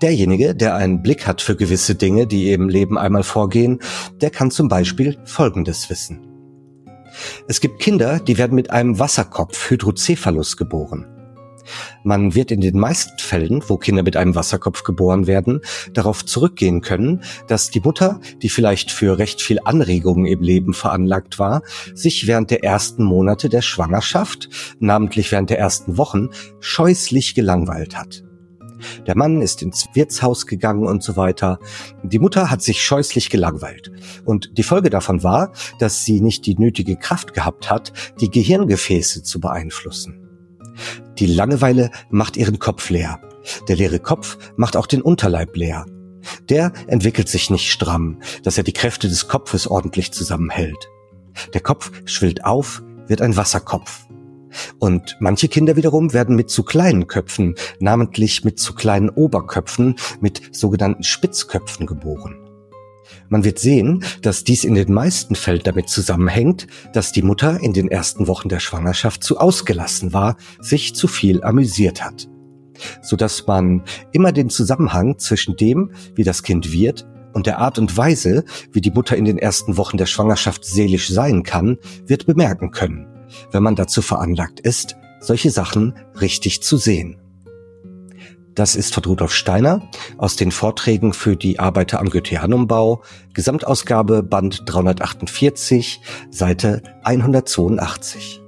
[0.00, 3.80] Derjenige, der einen Blick hat für gewisse Dinge, die im Leben einmal vorgehen,
[4.20, 6.20] der kann zum Beispiel Folgendes wissen.
[7.48, 11.15] Es gibt Kinder, die werden mit einem Wasserkopf Hydrocephalus geboren.
[12.04, 15.60] Man wird in den meisten Fällen, wo Kinder mit einem Wasserkopf geboren werden,
[15.92, 21.38] darauf zurückgehen können, dass die Mutter, die vielleicht für recht viel Anregungen im Leben veranlagt
[21.38, 21.62] war,
[21.94, 24.48] sich während der ersten Monate der Schwangerschaft,
[24.78, 26.28] namentlich während der ersten Wochen,
[26.60, 28.22] scheußlich gelangweilt hat.
[29.06, 31.58] Der Mann ist ins Wirtshaus gegangen und so weiter.
[32.02, 33.90] Die Mutter hat sich scheußlich gelangweilt.
[34.24, 39.22] Und die Folge davon war, dass sie nicht die nötige Kraft gehabt hat, die Gehirngefäße
[39.22, 40.25] zu beeinflussen.
[41.18, 43.20] Die Langeweile macht ihren Kopf leer.
[43.68, 45.86] Der leere Kopf macht auch den Unterleib leer.
[46.48, 50.88] Der entwickelt sich nicht stramm, dass er die Kräfte des Kopfes ordentlich zusammenhält.
[51.54, 54.06] Der Kopf schwillt auf, wird ein Wasserkopf.
[54.78, 60.54] Und manche Kinder wiederum werden mit zu kleinen Köpfen, namentlich mit zu kleinen Oberköpfen, mit
[60.54, 62.45] sogenannten Spitzköpfen geboren.
[63.28, 67.72] Man wird sehen, dass dies in den meisten Fällen damit zusammenhängt, dass die Mutter in
[67.72, 72.28] den ersten Wochen der Schwangerschaft zu ausgelassen war, sich zu viel amüsiert hat.
[73.02, 77.78] so dass man immer den Zusammenhang zwischen dem, wie das Kind wird, und der Art
[77.78, 81.76] und Weise, wie die Mutter in den ersten Wochen der Schwangerschaft seelisch sein kann,
[82.06, 83.06] wird bemerken können,
[83.52, 87.18] wenn man dazu veranlagt ist, solche Sachen richtig zu sehen.
[88.56, 89.82] Das ist von Rudolf Steiner
[90.16, 93.02] aus den Vorträgen für die Arbeiter am Goetheanumbau,
[93.34, 96.00] Gesamtausgabe Band 348,
[96.30, 98.40] Seite 182.